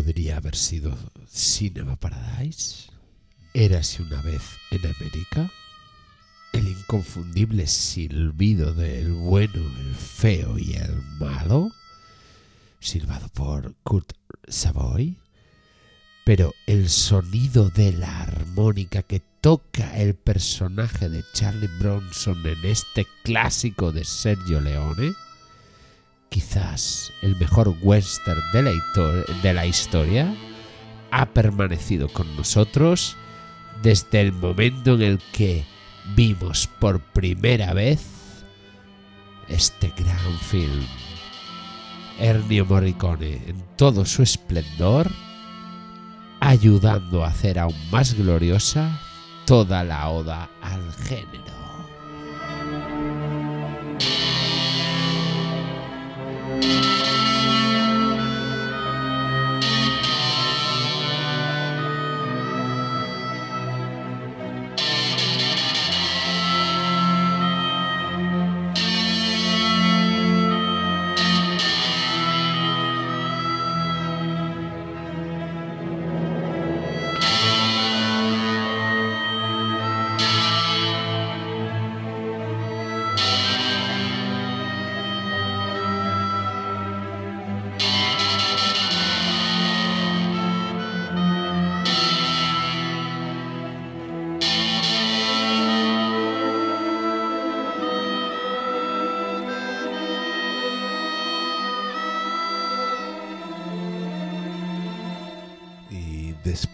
Podría 0.04 0.38
haber 0.38 0.56
sido 0.56 0.98
Cinema 1.30 1.96
Paradise. 1.96 2.90
Érase 3.54 4.02
una 4.02 4.20
vez 4.24 4.42
en 4.72 4.80
América. 4.80 5.52
El 6.54 6.68
inconfundible 6.70 7.68
silbido 7.68 8.74
del 8.74 9.12
bueno, 9.14 9.62
el 9.80 9.94
feo 9.94 10.58
y 10.58 10.74
el 10.74 11.04
malo. 11.20 11.70
Silbado 12.80 13.30
por 13.30 13.76
Kurt 13.84 14.14
Savoy. 14.48 15.20
Pero 16.26 16.56
el 16.66 16.90
sonido 16.90 17.70
de 17.70 17.92
la 17.94 18.22
armónica 18.22 19.04
que 19.04 19.22
toca 19.40 20.00
el 20.00 20.16
personaje 20.16 21.10
de 21.10 21.24
Charlie 21.36 21.70
Bronson 21.80 22.44
en 22.44 22.66
este 22.66 23.06
clásico 23.24 23.92
de 23.92 24.04
Sergio 24.04 24.62
Leone 24.62 25.14
quizás 26.32 27.12
el 27.22 27.36
mejor 27.36 27.76
western 27.82 28.42
de 28.54 29.54
la, 29.54 29.66
historia, 29.66 30.34
ha 31.12 31.26
permanecido 31.28 32.08
con 32.08 32.36
nosotros 32.38 33.18
desde 33.84 34.22
el 34.22 34.32
momento 34.32 34.96
en 34.96 35.02
el 35.02 35.20
que 35.34 35.66
vimos 36.16 36.68
por 36.80 37.02
primera 37.02 37.74
vez 37.74 38.02
este 39.50 39.94
gran 39.96 40.38
film. 40.40 40.86
Ennio 42.18 42.66
Morricone 42.66 43.42
en 43.48 43.62
todo 43.76 44.06
su 44.06 44.24
esplendor, 44.24 45.12
ayudando 46.40 47.26
a 47.26 47.28
hacer 47.28 47.60
aún 47.60 47.76
más 47.92 48.14
gloriosa 48.14 49.00
toda 49.46 49.84
la 49.84 50.10
oda 50.10 50.50
al 50.62 50.94
género. 50.94 51.61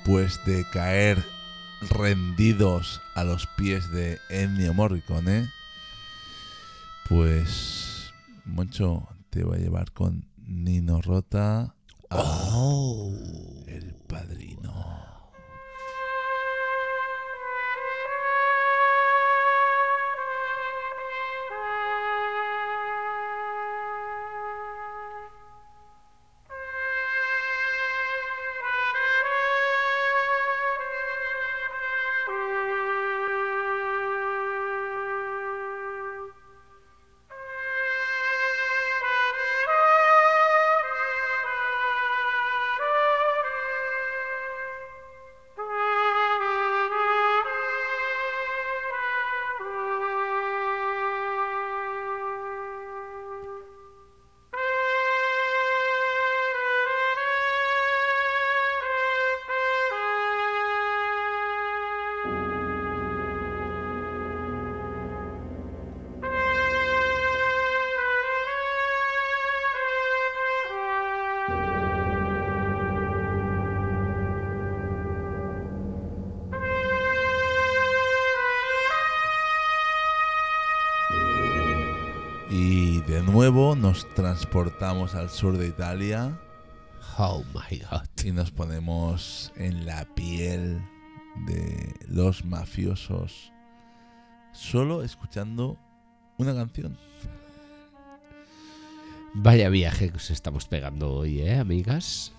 Después 0.07 0.39
de 0.45 0.63
caer 0.63 1.21
rendidos 1.81 3.01
a 3.13 3.25
los 3.25 3.45
pies 3.45 3.91
de 3.91 4.19
Ennio 4.29 4.73
Morricone, 4.73 5.49
pues 7.09 8.13
Moncho 8.45 9.05
te 9.29 9.43
va 9.43 9.55
a 9.55 9.59
llevar 9.59 9.91
con 9.91 10.25
Nino 10.37 11.01
Rota 11.01 11.75
Oh. 12.09 13.26
Nos 83.75 84.07
transportamos 84.13 85.15
al 85.15 85.29
sur 85.29 85.57
de 85.57 85.67
Italia 85.67 86.39
Oh 87.17 87.43
my 87.53 87.79
god. 87.79 88.07
y 88.23 88.31
nos 88.31 88.51
ponemos 88.51 89.51
en 89.55 89.85
la 89.85 90.05
piel 90.15 90.81
de 91.47 91.93
los 92.07 92.45
mafiosos 92.45 93.51
solo 94.51 95.03
escuchando 95.03 95.77
una 96.37 96.53
canción. 96.53 96.97
Vaya 99.33 99.69
viaje 99.69 100.09
que 100.09 100.17
os 100.17 100.31
estamos 100.31 100.67
pegando 100.67 101.13
hoy, 101.13 101.41
¿eh, 101.41 101.57
amigas? 101.57 102.33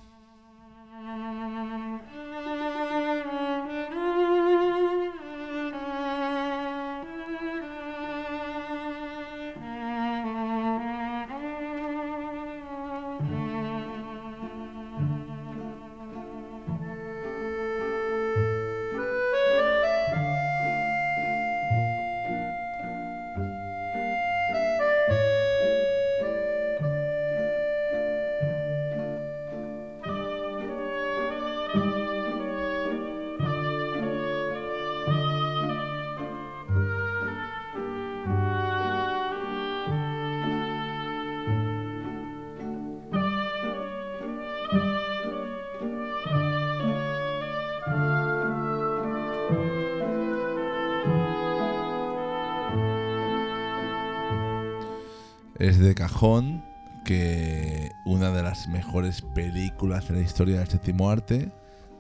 Mejores 58.88 59.20
películas 59.20 60.08
de 60.08 60.14
la 60.14 60.20
historia 60.22 60.60
del 60.60 60.68
séptimo 60.68 61.10
arte 61.10 61.52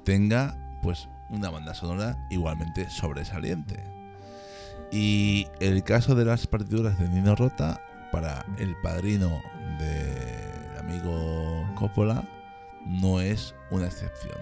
tenga 0.06 0.56
pues 0.80 1.06
una 1.28 1.50
banda 1.50 1.74
sonora 1.74 2.16
igualmente 2.30 2.88
sobresaliente. 2.88 3.84
Y 4.90 5.48
el 5.60 5.84
caso 5.84 6.14
de 6.14 6.24
las 6.24 6.46
partituras 6.46 6.98
de 6.98 7.10
Nino 7.10 7.36
Rota 7.36 7.78
para 8.10 8.46
el 8.58 8.74
padrino 8.76 9.42
del 9.78 10.78
amigo 10.78 11.68
Coppola 11.74 12.26
no 12.86 13.20
es 13.20 13.54
una 13.70 13.84
excepción. 13.84 14.38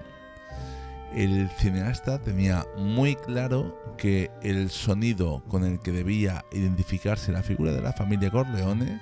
El 1.12 1.50
cineasta 1.50 2.20
tenía 2.20 2.64
muy 2.78 3.16
claro 3.16 3.76
que 3.98 4.30
el 4.42 4.70
sonido 4.70 5.42
con 5.48 5.64
el 5.64 5.80
que 5.80 5.90
debía 5.90 6.44
identificarse 6.52 7.32
la 7.32 7.42
figura 7.42 7.72
de 7.72 7.82
la 7.82 7.92
familia 7.92 8.30
Corleone 8.30 9.00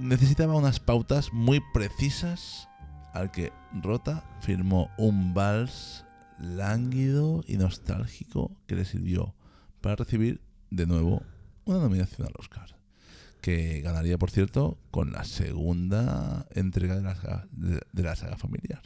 necesitaba 0.00 0.54
unas 0.56 0.80
pautas 0.80 1.32
muy 1.32 1.60
precisas 1.72 2.68
al 3.12 3.30
que 3.30 3.52
Rota 3.82 4.24
firmó 4.40 4.90
un 4.98 5.34
vals 5.34 6.04
lánguido 6.38 7.42
y 7.46 7.56
nostálgico 7.56 8.50
que 8.66 8.76
le 8.76 8.84
sirvió 8.84 9.34
para 9.80 9.96
recibir 9.96 10.40
de 10.70 10.86
nuevo 10.86 11.22
una 11.64 11.78
nominación 11.78 12.26
al 12.26 12.34
Oscar, 12.38 12.76
que 13.40 13.80
ganaría, 13.82 14.16
por 14.18 14.30
cierto, 14.30 14.78
con 14.90 15.12
la 15.12 15.24
segunda 15.24 16.46
entrega 16.54 16.96
de 16.96 17.02
la 17.02 17.14
saga, 17.14 17.46
de- 17.52 17.80
de 17.92 18.02
la 18.02 18.16
saga 18.16 18.36
familiar. 18.36 18.82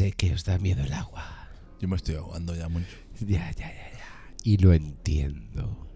Sé 0.00 0.12
que 0.12 0.32
os 0.32 0.44
da 0.44 0.56
miedo 0.56 0.82
el 0.82 0.94
agua. 0.94 1.50
Yo 1.78 1.86
me 1.86 1.96
estoy 1.96 2.14
ahogando 2.14 2.56
ya 2.56 2.70
mucho. 2.70 2.96
Ya, 3.20 3.50
ya, 3.50 3.68
ya, 3.68 3.90
ya. 3.98 4.34
Y 4.44 4.56
lo 4.56 4.72
entiendo. 4.72 5.86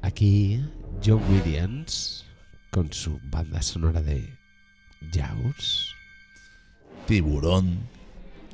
Aquí, 0.00 0.64
John 1.04 1.20
Williams, 1.28 2.24
con 2.70 2.92
su 2.92 3.18
banda 3.32 3.60
sonora 3.62 4.00
de 4.00 4.32
Jaws, 5.12 5.92
Tiburón. 7.08 7.80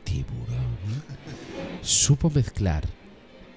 Tiburón, 0.05 0.78
supo 1.82 2.30
mezclar 2.30 2.88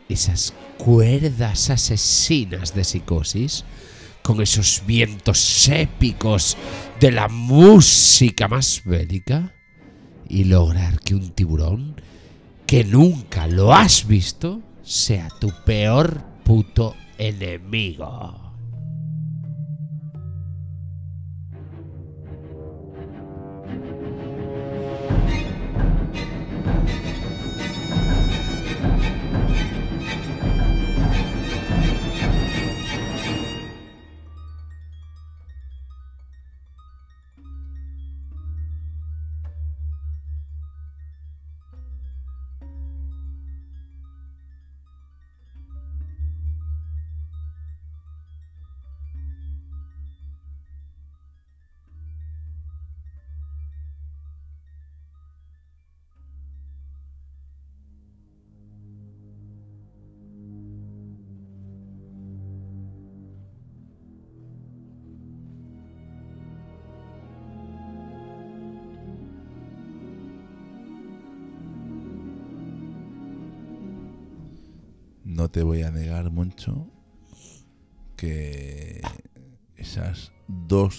esas 0.10 0.54
cuerdas 0.78 1.70
asesinas 1.70 2.76
de 2.76 2.84
psicosis 2.84 3.64
con 4.22 4.42
esos 4.42 4.84
vientos 4.86 5.70
épicos 5.70 6.58
de 7.00 7.14
la 7.14 7.30
música 7.30 8.50
más 8.50 8.82
bélica 8.84 9.55
y 10.28 10.46
lograr 10.46 11.00
que 11.00 11.16
un 11.16 11.30
tiburón 11.30 11.96
que 12.66 12.84
nunca 12.84 13.48
lo 13.48 13.74
has 13.74 14.08
visto 14.08 14.62
sea 14.84 15.30
tu 15.40 15.52
peor 15.66 16.22
puto 16.44 16.96
enemigo. 17.18 18.45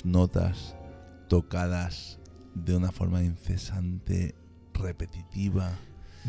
Notas 0.07 0.75
tocadas 1.29 2.19
de 2.55 2.75
una 2.77 2.93
forma 2.93 3.23
incesante, 3.23 4.35
repetitiva, 4.73 5.79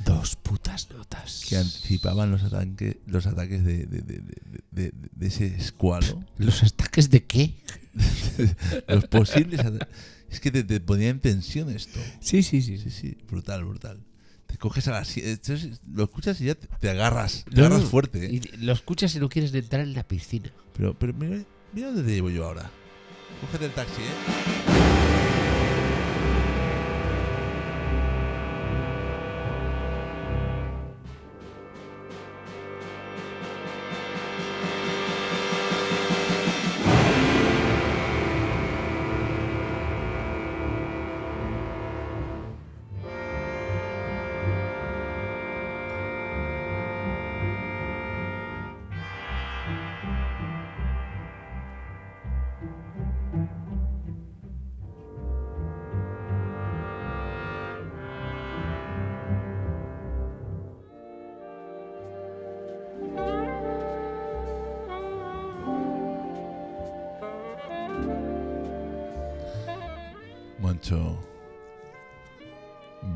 Dos 0.06 0.36
putas 0.36 0.90
notas. 0.92 1.44
que 1.50 1.58
anticipaban 1.58 2.30
los, 2.30 2.44
ataques 2.44 2.98
los 3.08 3.26
ataques 3.26 3.64
de, 3.64 3.86
de- 3.88 4.02
de- 4.02 4.22
de- 4.72 5.28
ese 5.28 5.48
escualo. 5.48 6.24
¿Los 6.38 6.62
ataques 6.64 7.10
de 7.10 7.24
qué? 7.26 7.56
los 8.88 9.06
posibles 9.08 9.62
Es 10.30 10.40
que 10.40 10.52
te, 10.52 10.64
te 10.64 10.80
ponía 10.80 11.10
en 11.10 11.20
tensión 11.20 11.70
esto. 11.72 12.00
Sí, 12.20 12.44
sí, 12.44 12.62
sí. 12.62 12.78
Sí, 12.78 12.92
sí, 12.92 13.18
brutal, 13.28 13.66
brutal. 13.66 14.04
Te 14.46 14.58
coges 14.58 14.88
a 14.88 14.92
la 14.92 15.02
sie- 15.04 15.24
entonces 15.26 15.82
Lo 15.92 16.04
escuchas 16.04 16.40
y 16.42 16.46
ya 16.46 16.56
te, 16.56 16.68
te 16.68 16.90
agarras. 16.92 17.44
Te 17.50 17.56
No, 17.62 17.66
agarras 17.66 17.86
fuerte. 17.90 18.24
¿eh? 18.28 18.34
y 18.54 18.58
lo 18.58 18.74
escuchas 18.74 19.16
y 19.16 19.20
no 19.20 19.30
quieres 19.30 19.52
entrar 19.54 19.82
en 19.82 19.94
la 19.94 20.08
piscina. 20.08 20.52
Pero, 20.78 20.94
pero 20.98 21.14
mira, 21.16 21.44
mira 21.74 21.88
dónde 21.88 22.04
te 22.04 22.12
llevo 22.14 22.30
yo 22.30 22.46
ahora. 22.46 22.70
Cógete 23.42 23.66
el 23.66 23.72
taxi, 23.72 24.02
¿eh? 24.02 24.57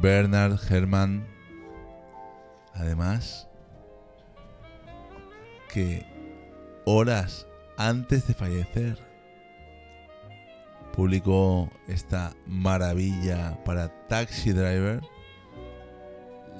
Bernard 0.01 0.59
Herrmann. 0.69 1.26
Además, 2.74 3.47
que 5.72 6.05
horas 6.86 7.47
antes 7.78 8.28
de 8.28 8.34
fallecer 8.34 8.97
publicó 10.93 11.69
esta 11.88 12.34
maravilla 12.47 13.57
para 13.63 13.89
Taxi 14.07 14.51
Driver. 14.51 15.01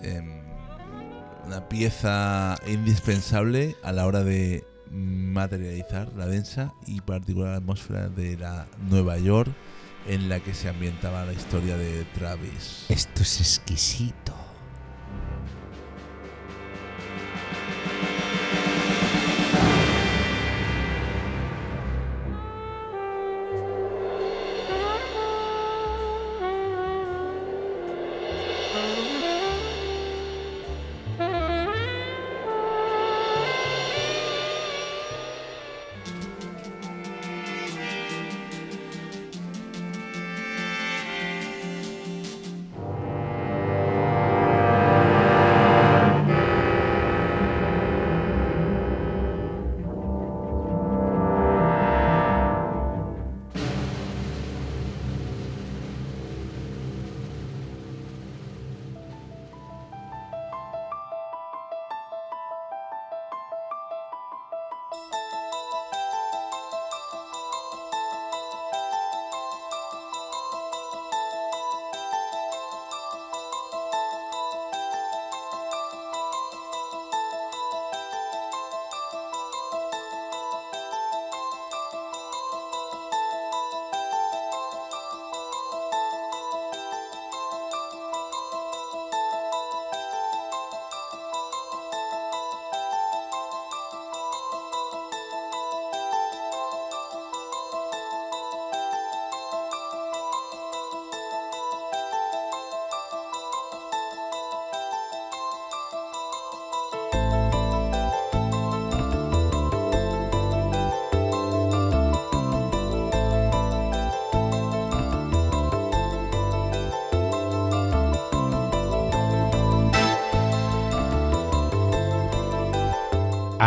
em, 0.03 0.41
una 1.45 1.68
pieza 1.68 2.55
indispensable 2.68 3.76
a 3.84 3.91
la 3.91 4.07
hora 4.07 4.24
de 4.24 4.64
materializar 4.89 6.12
la 6.14 6.26
densa 6.26 6.74
y 6.88 7.01
particular 7.01 7.55
atmósfera 7.55 8.09
de 8.09 8.38
la 8.38 8.68
Nueva 8.89 9.18
York 9.18 9.51
en 10.08 10.30
la 10.30 10.39
que 10.39 10.54
se 10.54 10.70
ambientaba 10.70 11.26
la 11.26 11.34
historia 11.34 11.78
de 11.78 12.06
Travis. 12.16 12.86
Esto 12.89 13.22
es 13.22 13.39
exquisito. 13.39 14.40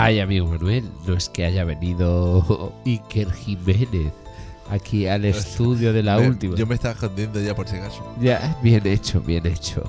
Ay, 0.04 0.20
amigo 0.20 0.46
Manuel, 0.46 0.84
no 1.06 1.14
es 1.14 1.28
que 1.28 1.44
haya 1.46 1.64
venido 1.64 2.72
Iker 2.86 3.32
Jiménez 3.32 4.12
aquí 4.70 5.06
al 5.06 5.24
estudio 5.24 5.92
de 5.92 6.02
la 6.02 6.18
Me- 6.18 6.28
última. 6.28 6.56
Yo 6.56 6.66
me 6.66 6.74
estaba 6.74 6.94
escondiendo 6.94 7.40
ya 7.40 7.54
por 7.54 7.66
si 7.68 7.76
acaso. 7.76 8.02
Ya, 8.20 8.58
bien 8.62 8.86
hecho, 8.86 9.20
bien 9.20 9.46
hecho. 9.46 9.82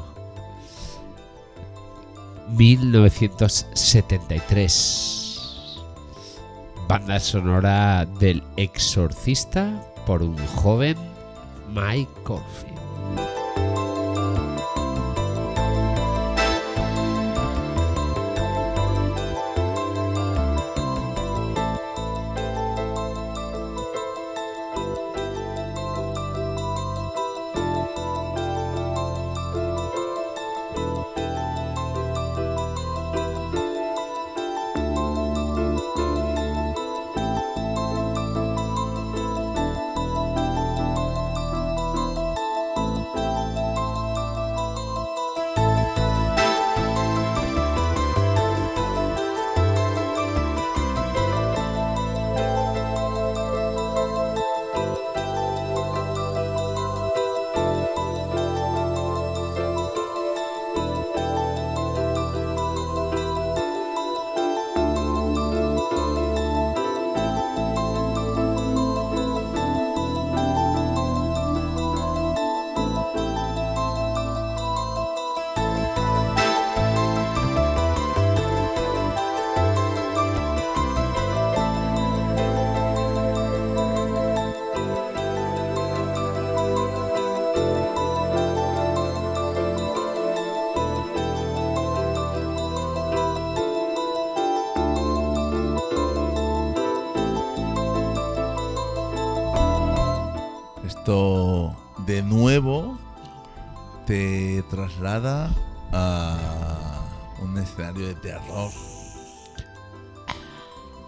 1973. 4.45 5.79
Banda 6.87 7.19
sonora 7.19 8.05
del 8.19 8.43
exorcista 8.57 9.81
por 10.05 10.21
un 10.21 10.37
joven 10.47 10.95
Mike 11.73 12.11
Corfield. 12.23 12.74
Esto 101.05 101.75
de 102.07 102.23
nuevo 102.23 102.97
te 104.07 104.63
traslada 104.71 105.51
a 105.93 106.35
un 107.43 107.55
escenario 107.59 108.07
de 108.07 108.15
terror. 108.15 108.71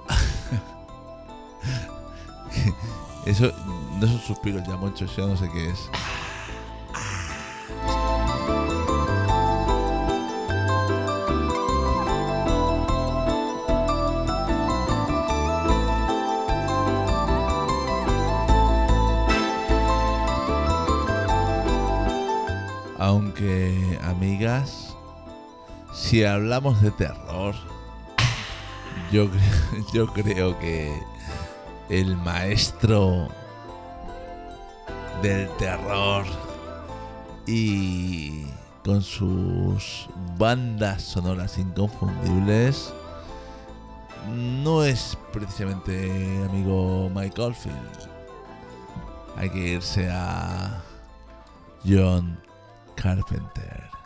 Eso 3.26 3.52
no 4.00 4.06
son 4.06 4.20
suspiros 4.20 4.62
ya 4.68 4.78
muchos, 4.78 5.16
ya 5.16 5.26
no 5.26 5.36
sé 5.36 5.50
qué 5.50 5.72
es. 5.72 5.90
Si 26.08 26.24
hablamos 26.24 26.82
de 26.82 26.90
terror, 26.92 27.54
yo, 29.12 29.28
yo 29.94 30.08
creo 30.14 30.58
que 30.58 30.98
el 31.90 32.16
maestro 32.16 33.28
del 35.22 35.50
terror 35.58 36.26
y 37.46 38.46
con 38.86 39.02
sus 39.02 40.08
bandas 40.38 41.04
sonoras 41.04 41.58
inconfundibles 41.58 42.94
no 44.30 44.86
es 44.86 45.18
precisamente 45.34 46.42
amigo 46.50 47.12
Mike 47.14 47.42
Oldfield. 47.42 48.10
Hay 49.36 49.50
que 49.50 49.60
irse 49.60 50.10
a 50.10 50.82
John 51.86 52.40
Carpenter. 52.96 53.97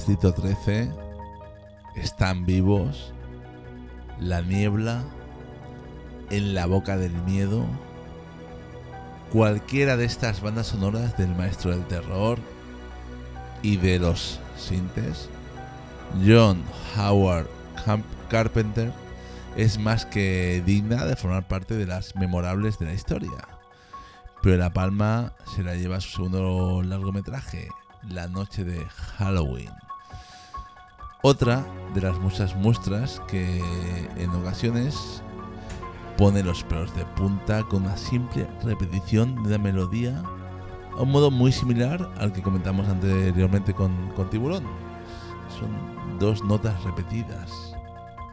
Distrito 0.00 0.32
13. 0.32 0.90
Están 1.94 2.46
vivos. 2.46 3.12
La 4.18 4.40
niebla. 4.40 5.04
En 6.30 6.54
la 6.54 6.64
boca 6.64 6.96
del 6.96 7.12
miedo. 7.24 7.66
Cualquiera 9.30 9.98
de 9.98 10.06
estas 10.06 10.40
bandas 10.40 10.68
sonoras 10.68 11.18
del 11.18 11.36
maestro 11.36 11.72
del 11.72 11.84
terror 11.86 12.38
y 13.60 13.76
de 13.76 13.98
los 13.98 14.40
sintes, 14.56 15.28
John 16.26 16.62
Howard 16.96 17.48
Carpenter 18.30 18.94
es 19.54 19.78
más 19.78 20.06
que 20.06 20.62
digna 20.64 21.04
de 21.04 21.14
formar 21.14 21.46
parte 21.46 21.76
de 21.76 21.84
las 21.84 22.16
memorables 22.16 22.78
de 22.78 22.86
la 22.86 22.94
historia. 22.94 23.48
Pero 24.42 24.56
la 24.56 24.72
palma 24.72 25.34
se 25.54 25.62
la 25.62 25.74
lleva 25.74 26.00
su 26.00 26.08
segundo 26.08 26.82
largometraje, 26.82 27.68
La 28.08 28.28
Noche 28.28 28.64
de 28.64 28.82
Halloween. 29.18 29.79
Otra 31.22 31.66
de 31.94 32.00
las 32.00 32.18
muchas 32.18 32.56
muestras 32.56 33.20
que 33.28 33.60
en 34.16 34.30
ocasiones 34.30 35.22
pone 36.16 36.42
los 36.42 36.64
pelos 36.64 36.94
de 36.96 37.04
punta 37.04 37.62
con 37.64 37.82
una 37.82 37.96
simple 37.96 38.46
repetición 38.62 39.34
de 39.42 39.48
una 39.48 39.58
melodía 39.58 40.22
a 40.96 41.02
un 41.02 41.10
modo 41.10 41.30
muy 41.30 41.52
similar 41.52 42.10
al 42.16 42.32
que 42.32 42.42
comentamos 42.42 42.88
anteriormente 42.88 43.74
con, 43.74 43.92
con 44.16 44.30
Tiburón. 44.30 44.64
Son 45.58 46.18
dos 46.18 46.42
notas 46.42 46.82
repetidas. 46.84 47.76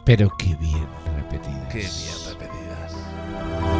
Pero 0.06 0.30
qué 0.38 0.56
bien 0.56 0.88
repetidas. 1.14 1.68
Qué 1.68 1.80
bien 1.80 2.38
repetidas. 2.38 3.77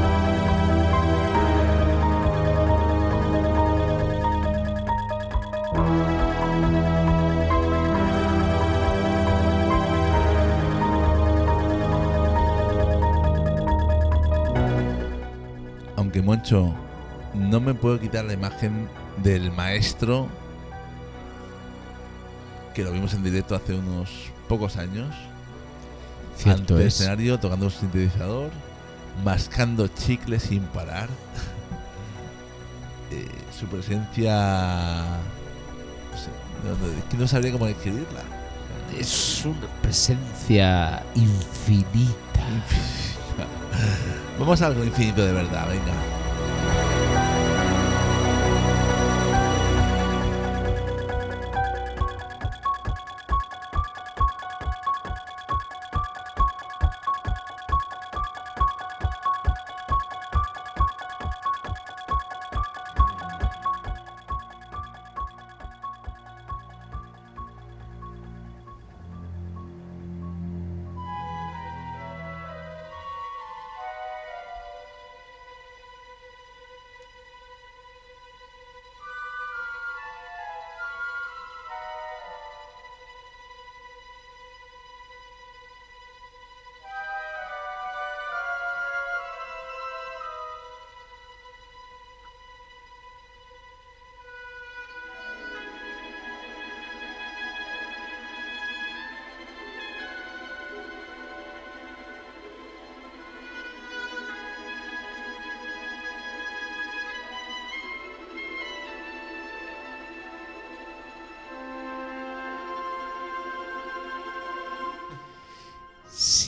No 17.35 17.61
me 17.61 17.75
puedo 17.75 18.01
quitar 18.01 18.25
la 18.25 18.33
imagen 18.33 18.89
del 19.23 19.53
maestro 19.53 20.29
que 22.75 22.83
lo 22.85 22.93
vimos 22.93 23.13
en 23.15 23.25
directo 23.25 23.57
hace 23.57 23.75
unos 23.75 24.09
pocos 24.49 24.77
años 24.77 25.13
Cierto 26.37 26.61
ante 26.61 26.75
el 26.75 26.81
es. 26.83 26.95
escenario 27.01 27.39
tocando 27.41 27.67
un 27.67 27.73
sintetizador, 27.73 28.51
mascando 29.25 29.89
chicle 29.89 30.39
sin 30.39 30.63
parar. 30.63 31.09
Eh, 33.11 33.27
su 33.59 33.67
presencia. 33.67 35.03
No, 36.13 36.19
sé, 36.19 36.29
no, 36.65 36.71
no, 36.87 36.93
es 36.99 37.05
que 37.11 37.17
no 37.17 37.27
sabría 37.27 37.51
cómo 37.51 37.67
describirla. 37.67 38.21
Es 38.97 39.45
una 39.45 39.67
presencia 39.83 41.03
infinita. 41.17 42.15
Vamos 44.39 44.63
a 44.63 44.67
algo 44.67 44.85
infinito 44.85 45.27
de 45.27 45.33
verdad, 45.33 45.67
venga. 45.69 45.93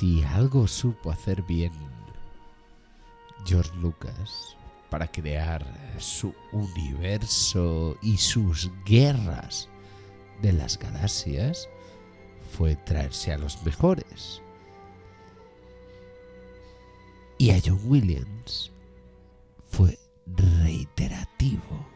Si 0.01 0.23
algo 0.23 0.67
supo 0.67 1.11
hacer 1.11 1.43
bien 1.43 1.75
George 3.45 3.71
Lucas 3.83 4.57
para 4.89 5.07
crear 5.07 5.63
su 5.99 6.35
universo 6.53 7.99
y 8.01 8.17
sus 8.17 8.71
guerras 8.87 9.69
de 10.41 10.55
las 10.55 10.79
galaxias 10.79 11.69
fue 12.57 12.77
traerse 12.77 13.35
a 13.35 13.37
los 13.37 13.63
mejores. 13.63 14.41
Y 17.37 17.51
a 17.51 17.61
John 17.63 17.83
Williams 17.85 18.73
fue 19.67 19.99
reiterativo. 20.25 21.87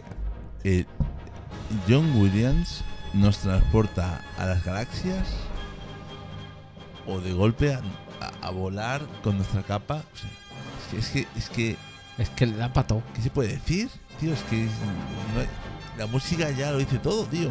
Que, 0.00 0.04
eh, 0.64 0.84
John 1.88 2.10
Williams 2.16 2.82
nos 3.12 3.38
transporta 3.38 4.20
a 4.38 4.46
las 4.46 4.64
galaxias 4.64 5.28
o 7.06 7.20
de 7.20 7.32
golpe 7.32 7.74
a, 7.74 7.78
a- 8.20 8.46
a 8.48 8.50
volar 8.50 9.02
con 9.22 9.36
nuestra 9.36 9.62
capa. 9.62 10.02
O 10.14 10.90
sea, 10.90 10.98
es 10.98 11.08
que, 11.08 11.20
es 11.20 11.28
que, 11.28 11.38
es 11.38 11.48
que, 11.50 11.76
Es 12.16 12.30
que 12.30 12.46
le 12.46 12.56
da 12.56 12.72
pato. 12.72 13.02
¿qué 13.14 13.22
se 13.22 13.30
puede 13.30 13.48
decir? 13.54 13.90
Tío, 14.20 14.32
es 14.32 14.42
que 14.44 14.64
es- 14.64 14.70
no 15.34 15.40
hay- 15.40 15.48
la 15.98 16.06
música 16.06 16.50
ya 16.50 16.70
lo 16.72 16.78
dice 16.78 16.98
todo, 16.98 17.24
tío. 17.26 17.50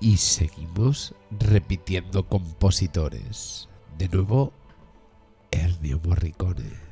Y 0.00 0.16
seguimos 0.16 1.14
repitiendo 1.38 2.26
compositores. 2.26 3.68
De 3.98 4.08
nuevo, 4.08 4.52
Ennio 5.50 6.00
Morricone. 6.02 6.89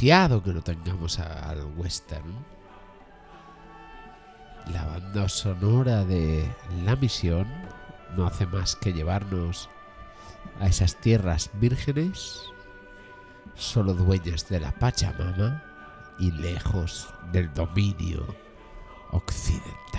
Que 0.00 0.52
lo 0.54 0.62
tengamos 0.62 1.18
al 1.18 1.62
western, 1.76 2.32
la 4.72 4.86
banda 4.86 5.28
sonora 5.28 6.06
de 6.06 6.48
La 6.86 6.96
Misión 6.96 7.46
no 8.16 8.26
hace 8.26 8.46
más 8.46 8.76
que 8.76 8.94
llevarnos 8.94 9.68
a 10.58 10.68
esas 10.68 10.96
tierras 10.96 11.50
vírgenes, 11.52 12.40
solo 13.56 13.92
dueñas 13.92 14.48
de 14.48 14.60
la 14.60 14.72
Pachamama 14.72 15.62
y 16.18 16.30
lejos 16.30 17.12
del 17.30 17.52
dominio 17.52 18.24
occidental. 19.10 19.89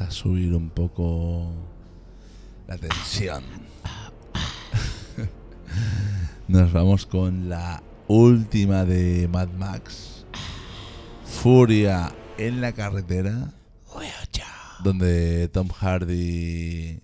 A 0.00 0.10
subir 0.10 0.54
un 0.54 0.70
poco 0.70 1.52
la 2.66 2.78
tensión. 2.78 3.42
Nos 6.48 6.72
vamos 6.72 7.06
con 7.06 7.48
la 7.48 7.82
última 8.06 8.84
de 8.84 9.28
Mad 9.28 9.48
Max. 9.48 10.24
Furia 11.24 12.14
en 12.36 12.60
la 12.60 12.72
carretera. 12.72 13.52
Donde 14.84 15.48
Tom 15.48 15.68
Hardy 15.68 17.00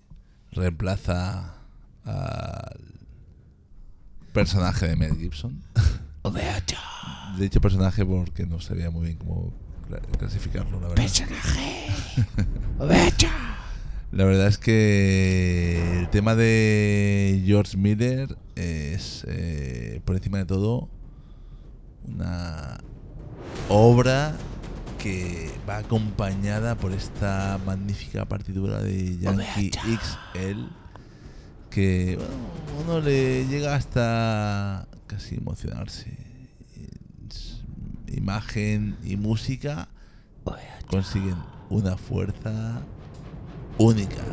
reemplaza 0.51 1.55
al 2.05 2.79
personaje 4.31 4.87
de 4.87 4.95
Mel 4.95 5.17
Gibson. 5.17 5.61
De 7.37 7.45
hecho 7.45 7.59
personaje 7.59 8.05
porque 8.05 8.45
no 8.45 8.61
sabía 8.61 8.89
muy 8.89 9.07
bien 9.07 9.17
cómo 9.17 9.64
clasificarlo, 10.17 10.79
la 10.79 10.87
verdad. 10.89 11.05
La 14.11 14.23
verdad 14.23 14.47
es 14.47 14.57
que 14.57 15.99
el 15.99 16.09
tema 16.09 16.35
de 16.35 17.43
George 17.45 17.75
Miller 17.75 18.37
es, 18.55 19.25
eh, 19.27 19.99
por 20.05 20.15
encima 20.15 20.37
de 20.37 20.45
todo, 20.45 20.87
una 22.07 22.77
obra 23.67 24.37
que 24.99 25.51
va 25.67 25.79
acompañada 25.79 26.75
por 26.75 26.93
esta 26.93 27.59
magnífica 27.65 28.23
partitura 28.23 28.81
de 28.81 29.17
Yankee 29.17 29.71
XL 29.71 30.61
que 31.75 32.15
bueno, 32.15 32.31
uno 32.85 33.01
le 33.01 33.45
llega 33.47 33.75
hasta 33.75 34.87
casi 35.07 35.35
emocionarse. 35.35 36.24
Imagen 38.07 38.97
y 39.03 39.17
música 39.17 39.87
consiguen 40.89 41.37
una 41.69 41.97
fuerza 41.97 42.81
única. 43.77 44.23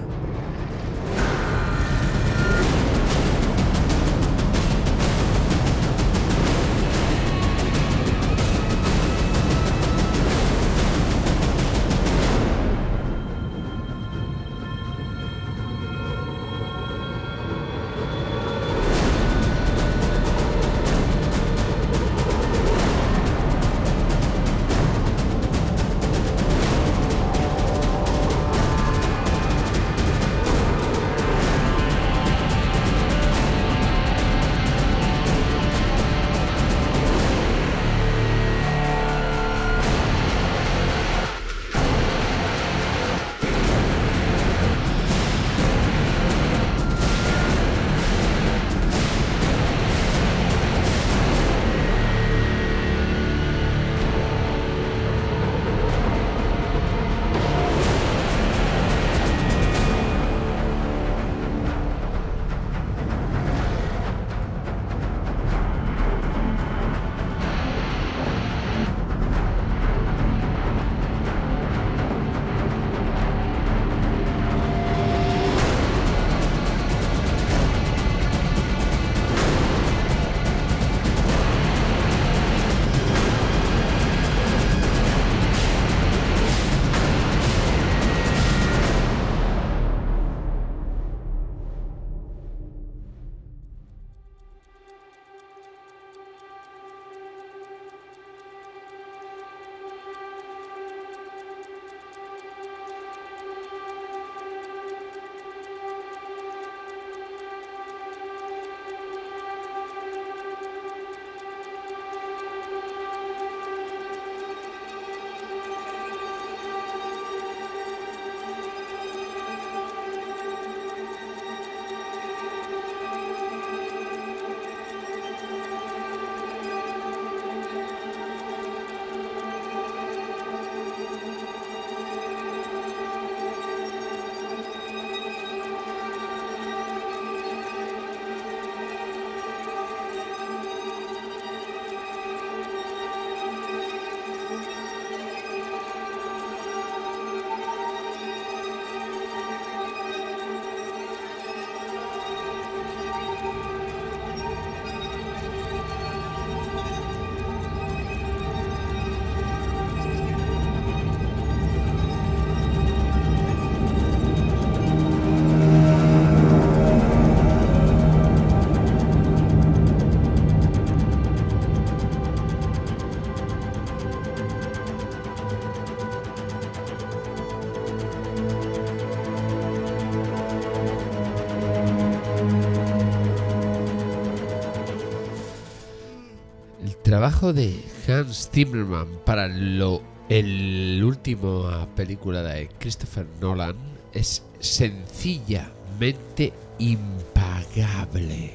Trabajo 187.23 187.53
de 187.53 187.81
Hans 188.09 188.51
Zimmerman 188.53 189.07
para 189.25 189.47
lo, 189.47 190.03
el 190.29 191.01
última 191.05 191.87
película 191.95 192.43
de 192.43 192.69
Christopher 192.81 193.29
Nolan 193.41 193.77
es 194.13 194.43
sencillamente 194.59 196.53
impagable. 196.81 198.55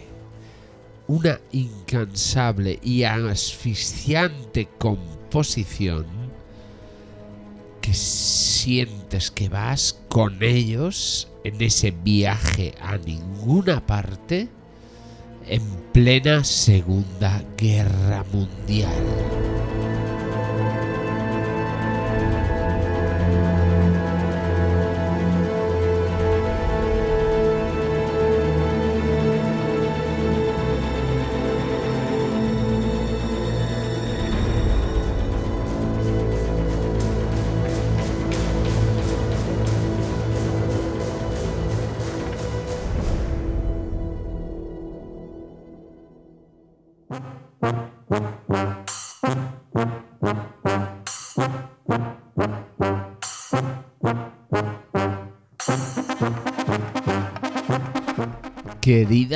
Una 1.07 1.39
incansable 1.53 2.78
y 2.84 3.03
asfixiante 3.03 4.68
composición 4.78 6.05
que 7.80 7.93
sientes 7.93 9.32
que 9.32 9.47
vas 9.47 9.97
con 10.09 10.43
ellos 10.43 11.30
en 11.45 11.61
ese 11.61 11.91
viaje 11.91 12.74
a 12.82 12.97
ninguna 12.97 13.88
parte 13.88 14.49
en 15.50 15.62
plena 15.93 16.43
Segunda 16.43 17.43
Guerra 17.58 18.24
Mundial. 18.32 19.47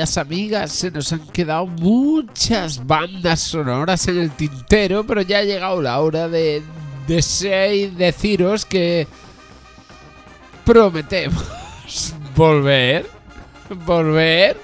Queridas 0.02 0.18
amigas, 0.18 0.72
se 0.72 0.90
nos 0.90 1.12
han 1.12 1.28
quedado 1.28 1.64
muchas 1.64 2.84
bandas 2.84 3.38
sonoras 3.38 4.08
en 4.08 4.18
el 4.18 4.32
tintero, 4.32 5.06
pero 5.06 5.22
ya 5.22 5.38
ha 5.38 5.44
llegado 5.44 5.80
la 5.80 6.00
hora 6.00 6.26
de 6.26 6.60
y 7.06 7.86
deciros 7.86 8.64
que 8.64 9.06
prometemos 10.64 11.44
volver, 12.34 13.08
volver 13.86 14.56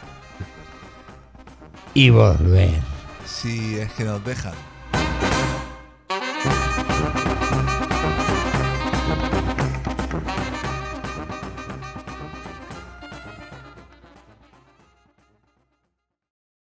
y 1.95 2.11
volver. 2.11 2.81
Si 3.25 3.77
es 3.77 3.93
que 3.93 4.03
nos 4.03 4.25
dejan. 4.25 4.68